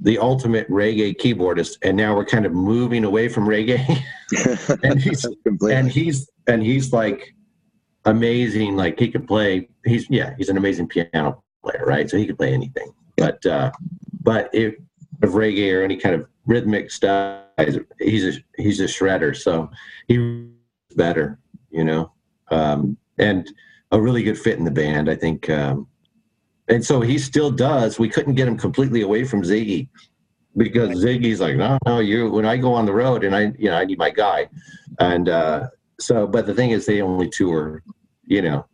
the 0.00 0.18
ultimate 0.18 0.68
reggae 0.68 1.14
keyboardist 1.14 1.78
and 1.82 1.96
now 1.96 2.14
we're 2.14 2.24
kind 2.24 2.44
of 2.44 2.52
moving 2.52 3.04
away 3.04 3.28
from 3.28 3.46
reggae. 3.46 4.02
And 4.82 4.98
he's 4.98 5.26
and 5.60 5.90
he's 5.92 6.30
and 6.46 6.62
he's 6.62 6.92
like 6.92 7.34
amazing. 8.04 8.76
Like 8.76 8.98
he 8.98 9.10
could 9.10 9.26
play. 9.26 9.68
He's 9.84 10.08
yeah, 10.10 10.34
he's 10.36 10.48
an 10.48 10.56
amazing 10.56 10.88
piano 10.88 11.42
player, 11.62 11.84
right? 11.86 12.08
So 12.08 12.16
he 12.16 12.26
could 12.26 12.38
play 12.38 12.52
anything. 12.52 12.92
But 13.16 13.44
uh, 13.46 13.72
but 14.22 14.50
if 14.52 14.74
of 15.22 15.30
reggae 15.30 15.72
or 15.72 15.82
any 15.82 15.96
kind 15.96 16.14
of 16.14 16.26
rhythmic 16.46 16.90
stuff, 16.90 17.44
he's 17.98 18.26
a 18.26 18.44
he's 18.56 18.80
a 18.80 18.84
shredder. 18.84 19.36
So 19.36 19.70
he's 20.08 20.20
better, 20.96 21.38
you 21.70 21.84
know, 21.84 22.12
um, 22.50 22.96
and 23.18 23.50
a 23.92 24.00
really 24.00 24.22
good 24.22 24.38
fit 24.38 24.58
in 24.58 24.64
the 24.64 24.70
band, 24.70 25.08
I 25.08 25.14
think. 25.14 25.48
Um, 25.50 25.86
and 26.68 26.84
so 26.84 27.00
he 27.00 27.18
still 27.18 27.50
does. 27.50 27.98
We 27.98 28.08
couldn't 28.08 28.34
get 28.34 28.48
him 28.48 28.56
completely 28.56 29.02
away 29.02 29.24
from 29.24 29.42
Ziggy 29.42 29.88
because 30.56 31.04
Ziggy's 31.04 31.40
like, 31.40 31.56
no, 31.56 31.78
no, 31.86 31.98
you. 31.98 32.30
When 32.30 32.46
I 32.46 32.56
go 32.56 32.74
on 32.74 32.86
the 32.86 32.92
road 32.92 33.24
and 33.24 33.34
I, 33.34 33.52
you 33.58 33.68
know, 33.68 33.76
I 33.76 33.84
need 33.84 33.98
my 33.98 34.10
guy, 34.10 34.48
and 34.98 35.28
uh, 35.28 35.68
so, 36.02 36.26
but 36.26 36.46
the 36.46 36.54
thing 36.54 36.70
is, 36.70 36.86
they 36.86 37.00
only 37.00 37.28
tour, 37.28 37.82
you 38.24 38.42
know, 38.42 38.66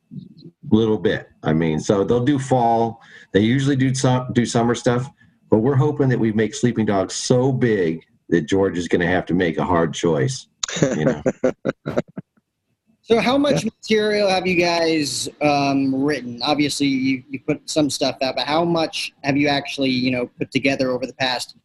a 0.71 0.75
little 0.75 0.99
bit. 0.99 1.29
I 1.43 1.53
mean, 1.53 1.79
so 1.79 2.05
they'll 2.05 2.25
do 2.25 2.39
fall. 2.39 3.01
They 3.33 3.41
usually 3.41 3.77
do 3.77 3.95
some 3.95 4.33
do 4.33 4.47
summer 4.47 4.75
stuff, 4.75 5.11
but 5.51 5.59
we're 5.59 5.77
hoping 5.77 6.09
that 6.09 6.19
we 6.19 6.33
make 6.33 6.55
Sleeping 6.55 6.87
Dogs 6.87 7.15
so 7.15 7.53
big 7.53 8.05
that 8.31 8.43
George 8.43 8.79
is 8.79 8.89
going 8.89 9.01
to 9.01 9.07
have 9.07 9.27
to 9.27 9.35
make 9.35 9.59
a 9.59 9.65
hard 9.65 9.95
choice. 9.95 10.49
You 10.83 11.05
know. 11.05 11.23
so, 13.03 13.21
how 13.21 13.37
much 13.37 13.65
material 13.65 14.29
have 14.29 14.47
you 14.47 14.57
guys 14.57 15.29
um, 15.43 15.95
written? 15.95 16.41
Obviously, 16.43 16.87
you 16.87 17.23
you 17.29 17.41
put 17.41 17.69
some 17.69 17.91
stuff 17.91 18.17
out, 18.23 18.37
but 18.37 18.47
how 18.47 18.65
much 18.65 19.13
have 19.23 19.37
you 19.37 19.49
actually 19.49 19.91
you 19.91 20.11
know 20.11 20.27
put 20.39 20.51
together 20.51 20.91
over 20.91 21.07
the 21.07 21.15
past 21.15 21.57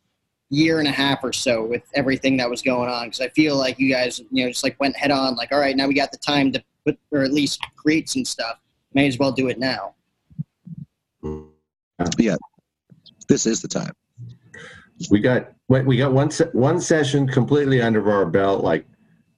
year 0.54 0.80
and 0.80 0.88
a 0.88 0.92
half 0.92 1.24
or 1.24 1.34
so 1.34 1.66
with 1.66 1.84
everything 1.96 2.38
that 2.38 2.50
was 2.50 2.62
going 2.62 2.90
on 2.90 3.08
because 3.08 3.22
I 3.22 3.30
feel 3.30 3.58
like 3.58 3.80
you 3.80 3.92
guys, 3.92 4.22
you 4.32 4.44
know, 4.44 4.52
just 4.52 4.64
like 4.64 4.80
went 4.80 4.96
head 4.96 5.12
on, 5.12 5.36
like, 5.36 5.52
all 5.52 5.60
right, 5.60 5.76
now 5.76 5.88
we 5.88 5.96
got 5.96 6.12
the 6.12 6.18
time 6.18 6.52
to 6.52 6.64
put 6.86 6.98
or 7.12 7.24
at 7.24 7.34
least 7.34 7.66
create 7.76 8.08
some 8.10 8.24
stuff. 8.24 8.60
May 8.94 9.08
as 9.08 9.18
well 9.18 9.32
do 9.32 9.48
it 9.48 9.58
now. 9.58 9.96
Yeah, 12.18 12.36
this 13.28 13.46
is 13.46 13.62
the 13.62 13.68
time. 13.68 13.94
We 15.10 15.20
got 15.20 15.54
we 15.68 15.98
got 15.98 16.14
one 16.14 16.30
one 16.52 16.80
session 16.80 17.28
completely 17.28 17.82
under 17.82 18.12
our 18.12 18.26
belt. 18.26 18.64
Like, 18.64 18.86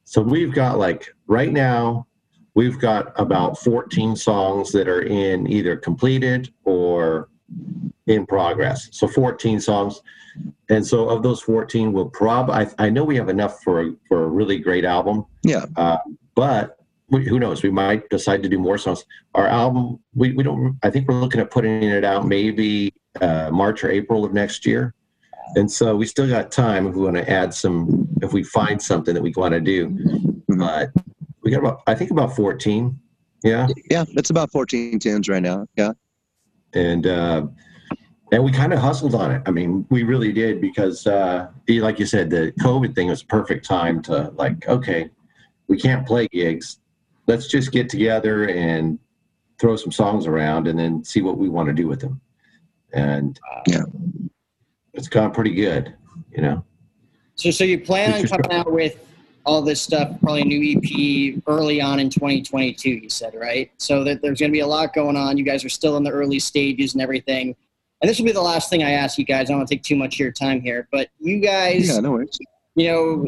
so 0.03 0.21
we've 0.21 0.53
got 0.53 0.77
like 0.77 1.07
right 1.27 1.51
now, 1.53 2.07
we've 2.55 2.79
got 2.79 3.17
about 3.19 3.57
14 3.59 4.15
songs 4.15 4.71
that 4.73 4.89
are 4.89 5.03
in 5.03 5.49
either 5.49 5.77
completed 5.77 6.51
or 6.65 7.29
in 8.07 8.25
progress. 8.25 8.89
So 8.91 9.07
14 9.07 9.59
songs, 9.59 10.01
and 10.69 10.85
so 10.85 11.09
of 11.09 11.23
those 11.23 11.41
14, 11.41 11.93
we'll 11.93 12.09
prob. 12.09 12.49
I, 12.49 12.67
I 12.77 12.89
know 12.89 13.03
we 13.03 13.15
have 13.15 13.29
enough 13.29 13.61
for 13.63 13.81
a, 13.81 13.91
for 14.07 14.23
a 14.23 14.27
really 14.27 14.59
great 14.59 14.85
album. 14.85 15.25
Yeah. 15.43 15.65
Uh, 15.75 15.97
but 16.33 16.77
we, 17.09 17.25
who 17.25 17.39
knows? 17.39 17.63
We 17.63 17.69
might 17.69 18.09
decide 18.09 18.43
to 18.43 18.49
do 18.49 18.59
more 18.59 18.77
songs. 18.77 19.05
Our 19.35 19.47
album, 19.47 19.99
we, 20.13 20.33
we 20.33 20.43
don't. 20.43 20.77
I 20.83 20.89
think 20.89 21.07
we're 21.07 21.19
looking 21.19 21.39
at 21.39 21.51
putting 21.51 21.83
it 21.83 22.03
out 22.03 22.27
maybe 22.27 22.93
uh, 23.21 23.49
March 23.51 23.83
or 23.83 23.89
April 23.89 24.25
of 24.25 24.33
next 24.33 24.65
year. 24.65 24.93
And 25.55 25.71
so 25.71 25.95
we 25.95 26.07
still 26.07 26.27
got 26.27 26.51
time 26.51 26.87
if 26.87 26.95
we 26.95 27.01
want 27.01 27.17
to 27.17 27.29
add 27.29 27.53
some, 27.53 28.07
if 28.21 28.33
we 28.33 28.43
find 28.43 28.81
something 28.81 29.13
that 29.13 29.21
we 29.21 29.31
want 29.35 29.53
to 29.53 29.61
do. 29.61 29.89
Mm-hmm. 29.89 30.59
But 30.59 30.91
we 31.43 31.51
got 31.51 31.59
about, 31.59 31.81
I 31.85 31.93
think 31.93 32.11
about 32.11 32.35
14. 32.35 32.99
Yeah. 33.43 33.67
Yeah, 33.91 34.05
it's 34.09 34.31
about 34.31 34.51
14 34.51 34.99
tunes 34.99 35.29
right 35.29 35.43
now. 35.43 35.67
Yeah. 35.77 35.91
And, 36.75 37.07
uh, 37.07 37.47
and 38.31 38.43
we 38.43 38.51
kind 38.51 38.73
of 38.73 38.79
hustled 38.79 39.15
on 39.15 39.31
it. 39.31 39.41
I 39.45 39.51
mean, 39.51 39.85
we 39.89 40.03
really 40.03 40.33
did 40.33 40.59
because, 40.59 41.07
uh, 41.07 41.47
like 41.69 41.99
you 41.99 42.05
said, 42.05 42.29
the 42.29 42.53
COVID 42.59 42.93
thing 42.93 43.07
was 43.07 43.21
a 43.21 43.25
perfect 43.25 43.65
time 43.65 44.01
to 44.03 44.31
like, 44.35 44.67
okay, 44.67 45.09
we 45.67 45.77
can't 45.77 46.05
play 46.05 46.27
gigs. 46.31 46.79
Let's 47.27 47.47
just 47.47 47.71
get 47.71 47.89
together 47.89 48.49
and 48.49 48.99
throw 49.59 49.75
some 49.77 49.91
songs 49.91 50.27
around 50.27 50.67
and 50.67 50.77
then 50.77 51.03
see 51.03 51.21
what 51.21 51.37
we 51.37 51.49
want 51.49 51.67
to 51.67 51.73
do 51.73 51.87
with 51.87 52.01
them. 52.01 52.19
And 52.93 53.39
Yeah. 53.67 53.83
it's 54.93 55.07
gone 55.07 55.31
pretty 55.31 55.53
good, 55.53 55.93
you 56.31 56.41
know. 56.41 56.63
So, 57.35 57.51
so 57.51 57.63
you 57.63 57.79
plan 57.79 58.13
on 58.13 58.27
coming 58.27 58.51
out 58.51 58.71
with 58.71 58.97
all 59.45 59.61
this 59.61 59.81
stuff, 59.81 60.09
probably 60.21 60.41
a 60.41 60.45
new 60.45 60.77
EP 60.77 61.41
early 61.47 61.79
on 61.81 61.99
in 61.99 62.09
2022. 62.09 62.89
You 62.89 63.09
said 63.09 63.35
right. 63.35 63.71
So 63.77 64.03
that 64.03 64.21
there's 64.21 64.39
going 64.39 64.51
to 64.51 64.53
be 64.53 64.61
a 64.61 64.67
lot 64.67 64.93
going 64.93 65.15
on. 65.15 65.37
You 65.37 65.43
guys 65.43 65.63
are 65.63 65.69
still 65.69 65.97
in 65.97 66.03
the 66.03 66.11
early 66.11 66.39
stages 66.39 66.93
and 66.93 67.01
everything. 67.01 67.55
And 68.01 68.09
this 68.09 68.17
will 68.19 68.25
be 68.25 68.31
the 68.31 68.41
last 68.41 68.69
thing 68.69 68.83
I 68.83 68.91
ask 68.91 69.17
you 69.17 69.25
guys. 69.25 69.49
I 69.49 69.53
don't 69.53 69.57
want 69.59 69.69
to 69.69 69.75
take 69.75 69.83
too 69.83 69.95
much 69.95 70.15
of 70.15 70.19
your 70.19 70.31
time 70.31 70.61
here, 70.61 70.87
but 70.91 71.09
you 71.19 71.39
guys, 71.39 71.89
Yeah, 71.89 71.99
no 72.01 72.11
worries. 72.11 72.37
you 72.75 72.87
know, 72.87 73.25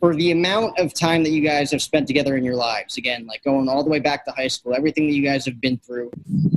for 0.00 0.14
the 0.14 0.30
amount 0.30 0.78
of 0.78 0.92
time 0.92 1.22
that 1.22 1.30
you 1.30 1.40
guys 1.42 1.70
have 1.70 1.80
spent 1.80 2.06
together 2.06 2.36
in 2.36 2.44
your 2.44 2.56
lives, 2.56 2.96
again, 2.98 3.26
like 3.26 3.42
going 3.44 3.68
all 3.68 3.82
the 3.84 3.90
way 3.90 4.00
back 4.00 4.24
to 4.26 4.30
high 4.32 4.48
school, 4.48 4.74
everything 4.74 5.06
that 5.06 5.14
you 5.14 5.22
guys 5.22 5.44
have 5.46 5.60
been 5.60 5.78
through, 5.78 6.10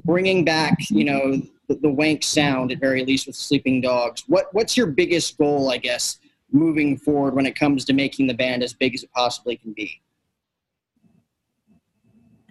bringing 0.03 0.43
back, 0.43 0.77
you 0.89 1.03
know, 1.05 1.41
the, 1.67 1.75
the 1.75 1.89
wank 1.89 2.23
sound 2.23 2.71
at 2.71 2.79
very 2.79 3.05
least 3.05 3.27
with 3.27 3.35
Sleeping 3.35 3.79
Dogs. 3.81 4.23
What 4.27 4.47
what's 4.53 4.75
your 4.75 4.87
biggest 4.87 5.37
goal, 5.37 5.71
I 5.71 5.77
guess, 5.77 6.17
moving 6.51 6.97
forward 6.97 7.35
when 7.35 7.45
it 7.45 7.55
comes 7.57 7.85
to 7.85 7.93
making 7.93 8.27
the 8.27 8.33
band 8.33 8.63
as 8.63 8.73
big 8.73 8.95
as 8.95 9.03
it 9.03 9.11
possibly 9.11 9.57
can 9.57 9.73
be? 9.73 10.01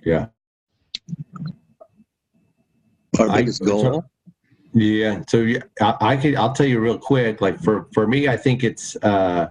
Yeah. 0.05 0.27
Our 3.19 3.29
I- 3.29 3.37
biggest 3.39 3.65
goal. 3.65 4.05
Yeah. 4.73 5.23
So 5.29 5.39
yeah, 5.39 5.61
I, 5.81 5.97
I 6.01 6.17
can. 6.17 6.37
I'll 6.37 6.53
tell 6.53 6.67
you 6.67 6.79
real 6.79 6.99
quick. 6.99 7.41
Like 7.41 7.59
for 7.61 7.89
for 7.93 8.07
me, 8.07 8.29
I 8.29 8.37
think 8.37 8.63
it's 8.63 8.97
uh, 9.03 9.49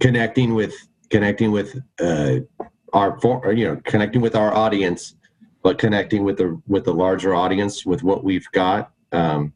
connecting 0.00 0.54
with 0.54 0.74
connecting 1.10 1.52
with 1.52 1.80
uh, 2.00 2.36
our 2.92 3.20
for 3.20 3.52
you 3.52 3.66
know 3.66 3.80
connecting 3.84 4.20
with 4.22 4.34
our 4.34 4.54
audience, 4.54 5.14
but 5.62 5.78
connecting 5.78 6.24
with 6.24 6.38
the 6.38 6.60
with 6.66 6.84
the 6.84 6.94
larger 6.94 7.34
audience 7.34 7.84
with 7.84 8.02
what 8.02 8.24
we've 8.24 8.50
got. 8.52 8.90
Um, 9.12 9.52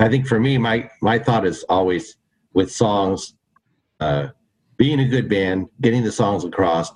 I 0.00 0.08
think 0.08 0.26
for 0.26 0.40
me, 0.40 0.58
my 0.58 0.90
my 1.02 1.18
thought 1.18 1.46
is 1.46 1.64
always 1.68 2.16
with 2.54 2.70
songs, 2.70 3.34
uh, 4.00 4.28
being 4.76 5.00
a 5.00 5.08
good 5.08 5.28
band, 5.28 5.68
getting 5.80 6.02
the 6.02 6.12
songs 6.12 6.44
across, 6.44 6.92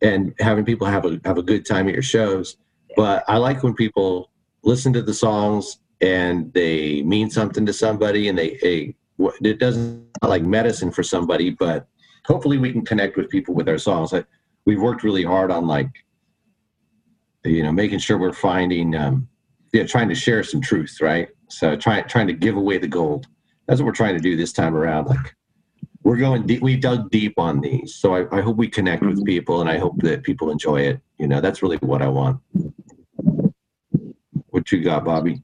and 0.00 0.34
having 0.38 0.64
people 0.64 0.86
have 0.86 1.04
a 1.04 1.20
have 1.24 1.38
a 1.38 1.42
good 1.42 1.66
time 1.66 1.88
at 1.88 1.94
your 1.94 2.02
shows. 2.02 2.56
But 2.96 3.24
I 3.28 3.36
like 3.36 3.62
when 3.62 3.74
people 3.74 4.30
listen 4.62 4.92
to 4.92 5.02
the 5.02 5.14
songs 5.14 5.78
and 6.00 6.52
they 6.52 7.02
mean 7.02 7.30
something 7.30 7.66
to 7.66 7.72
somebody 7.72 8.28
and 8.28 8.38
they, 8.38 8.58
they 8.62 8.94
it 9.40 9.58
doesn't 9.58 10.06
like 10.22 10.42
medicine 10.42 10.92
for 10.92 11.02
somebody 11.02 11.50
but 11.50 11.88
hopefully 12.26 12.58
we 12.58 12.70
can 12.70 12.84
connect 12.84 13.16
with 13.16 13.28
people 13.28 13.54
with 13.54 13.68
our 13.68 13.78
songs. 13.78 14.12
I, 14.12 14.24
we've 14.64 14.80
worked 14.80 15.02
really 15.02 15.24
hard 15.24 15.50
on 15.50 15.66
like 15.66 15.90
you 17.44 17.62
know 17.62 17.72
making 17.72 17.98
sure 18.00 18.18
we're 18.18 18.32
finding 18.32 18.94
um 18.94 19.28
yeah 19.72 19.84
trying 19.84 20.08
to 20.08 20.14
share 20.14 20.42
some 20.42 20.60
truth 20.60 20.98
right? 21.00 21.28
So 21.48 21.76
trying 21.76 22.04
trying 22.08 22.26
to 22.26 22.32
give 22.32 22.56
away 22.56 22.78
the 22.78 22.88
gold 22.88 23.26
that's 23.68 23.80
what 23.80 23.86
we're 23.86 23.92
trying 23.92 24.14
to 24.16 24.20
do 24.20 24.36
this 24.36 24.52
time 24.52 24.74
around 24.74 25.06
like 25.06 25.36
we're 26.02 26.16
going 26.16 26.46
deep 26.46 26.62
we 26.62 26.74
dug 26.76 27.10
deep 27.10 27.38
on 27.38 27.60
these 27.60 27.94
so 27.94 28.14
i, 28.16 28.36
I 28.36 28.40
hope 28.40 28.56
we 28.56 28.66
connect 28.68 29.02
with 29.02 29.24
people 29.24 29.60
and 29.60 29.70
i 29.70 29.78
hope 29.78 30.00
that 30.02 30.22
people 30.24 30.50
enjoy 30.50 30.80
it 30.80 31.00
you 31.18 31.28
know 31.28 31.40
that's 31.40 31.62
really 31.62 31.76
what 31.78 32.02
i 32.02 32.08
want 32.08 32.40
what 34.50 34.72
you 34.72 34.82
got 34.82 35.04
bobby 35.04 35.42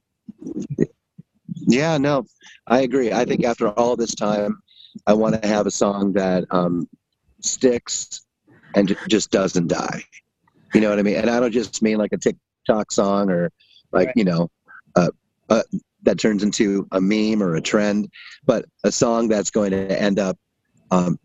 Yeah, 1.66 1.96
no, 1.98 2.26
I 2.66 2.80
agree. 2.80 3.12
I 3.12 3.24
think 3.24 3.44
after 3.44 3.68
all 3.70 3.96
this 3.96 4.14
time, 4.14 4.60
I 5.06 5.14
want 5.14 5.40
to 5.40 5.48
have 5.48 5.66
a 5.66 5.70
song 5.70 6.12
that 6.12 6.44
um, 6.50 6.86
sticks 7.40 8.22
and 8.74 8.94
just 9.08 9.30
doesn't 9.30 9.68
die. 9.68 10.02
You 10.74 10.80
know 10.80 10.90
what 10.90 10.98
I 10.98 11.02
mean? 11.02 11.16
And 11.16 11.30
I 11.30 11.40
don't 11.40 11.52
just 11.52 11.80
mean 11.82 11.96
like 11.96 12.12
a 12.12 12.18
TikTok 12.18 12.92
song 12.92 13.30
or 13.30 13.50
like, 13.92 14.08
Right. 14.08 14.16
you 14.16 14.24
know, 14.24 14.50
uh, 14.96 15.10
uh, 15.48 15.62
that 16.04 16.18
turns 16.18 16.42
into 16.42 16.86
a 16.92 17.00
meme 17.00 17.42
or 17.42 17.56
a 17.56 17.60
trend, 17.60 18.08
but 18.44 18.64
a 18.84 18.92
song 18.92 19.28
that's 19.28 19.50
going 19.50 19.72
to 19.72 20.00
end 20.00 20.18
up 20.18 20.38
um, 20.90 21.18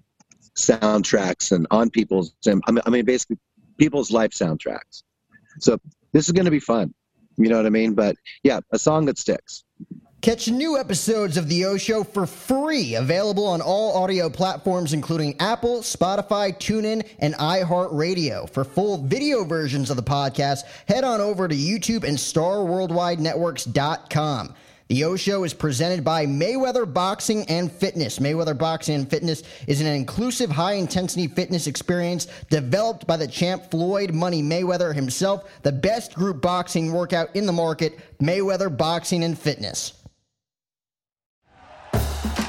soundtracks 0.58 1.52
and 1.52 1.68
on 1.72 1.90
people's, 1.90 2.34
I 2.46 2.90
mean, 2.90 3.06
basically 3.06 3.38
people's 3.78 4.12
life 4.12 4.32
soundtracks. 4.32 5.04
So 5.60 5.78
this 6.12 6.26
is 6.26 6.32
going 6.32 6.46
to 6.46 6.52
be 6.52 6.60
fun. 6.60 6.94
You 7.38 7.50
know 7.50 7.58
what 7.58 7.66
I 7.66 7.70
mean? 7.70 7.94
But 7.94 8.16
yeah, 8.44 8.60
a 8.72 8.80
song 8.80 9.06
that 9.06 9.18
sticks. 9.18 9.64
Catch 10.22 10.50
new 10.50 10.78
episodes 10.78 11.38
of 11.38 11.48
The 11.48 11.64
O 11.64 11.78
Show 11.78 12.04
for 12.04 12.26
free, 12.26 12.96
available 12.96 13.48
on 13.48 13.62
all 13.62 14.04
audio 14.04 14.30
platforms, 14.30 14.92
including 14.92 15.40
Apple, 15.40 15.80
Spotify, 15.80 16.54
TuneIn, 16.54 17.08
and 17.20 17.34
iHeartRadio. 17.36 18.50
For 18.50 18.66
full 18.66 18.98
video 18.98 19.46
versions 19.46 19.90
of 19.90 19.96
the 19.96 20.04
podcast, 20.04 20.64
head 20.90 21.06
on 21.06 21.22
over 21.22 21.48
to 21.48 21.56
YouTube 21.56 22.04
and 22.04 22.18
StarWorldWideNetworks.com. 22.18 24.56
The 24.90 25.04
O 25.04 25.16
Show 25.16 25.44
is 25.44 25.54
presented 25.54 26.04
by 26.04 26.26
Mayweather 26.26 26.92
Boxing 26.92 27.44
and 27.44 27.72
Fitness. 27.72 28.18
Mayweather 28.18 28.58
Boxing 28.58 28.96
and 28.96 29.08
Fitness 29.08 29.44
is 29.68 29.82
an 29.82 29.86
inclusive, 29.86 30.50
high 30.50 30.74
intensity 30.74 31.28
fitness 31.28 31.68
experience 31.68 32.26
developed 32.50 33.06
by 33.06 33.16
the 33.16 33.28
champ 33.28 33.70
Floyd 33.70 34.16
Money 34.16 34.42
Mayweather 34.42 34.96
himself, 34.96 35.48
the 35.62 35.72
best 35.72 36.16
group 36.16 36.42
boxing 36.42 36.92
workout 36.92 37.36
in 37.36 37.46
the 37.46 37.54
market, 37.54 38.00
Mayweather 38.20 38.76
Boxing 38.76 39.24
and 39.24 39.38
Fitness. 39.38 39.94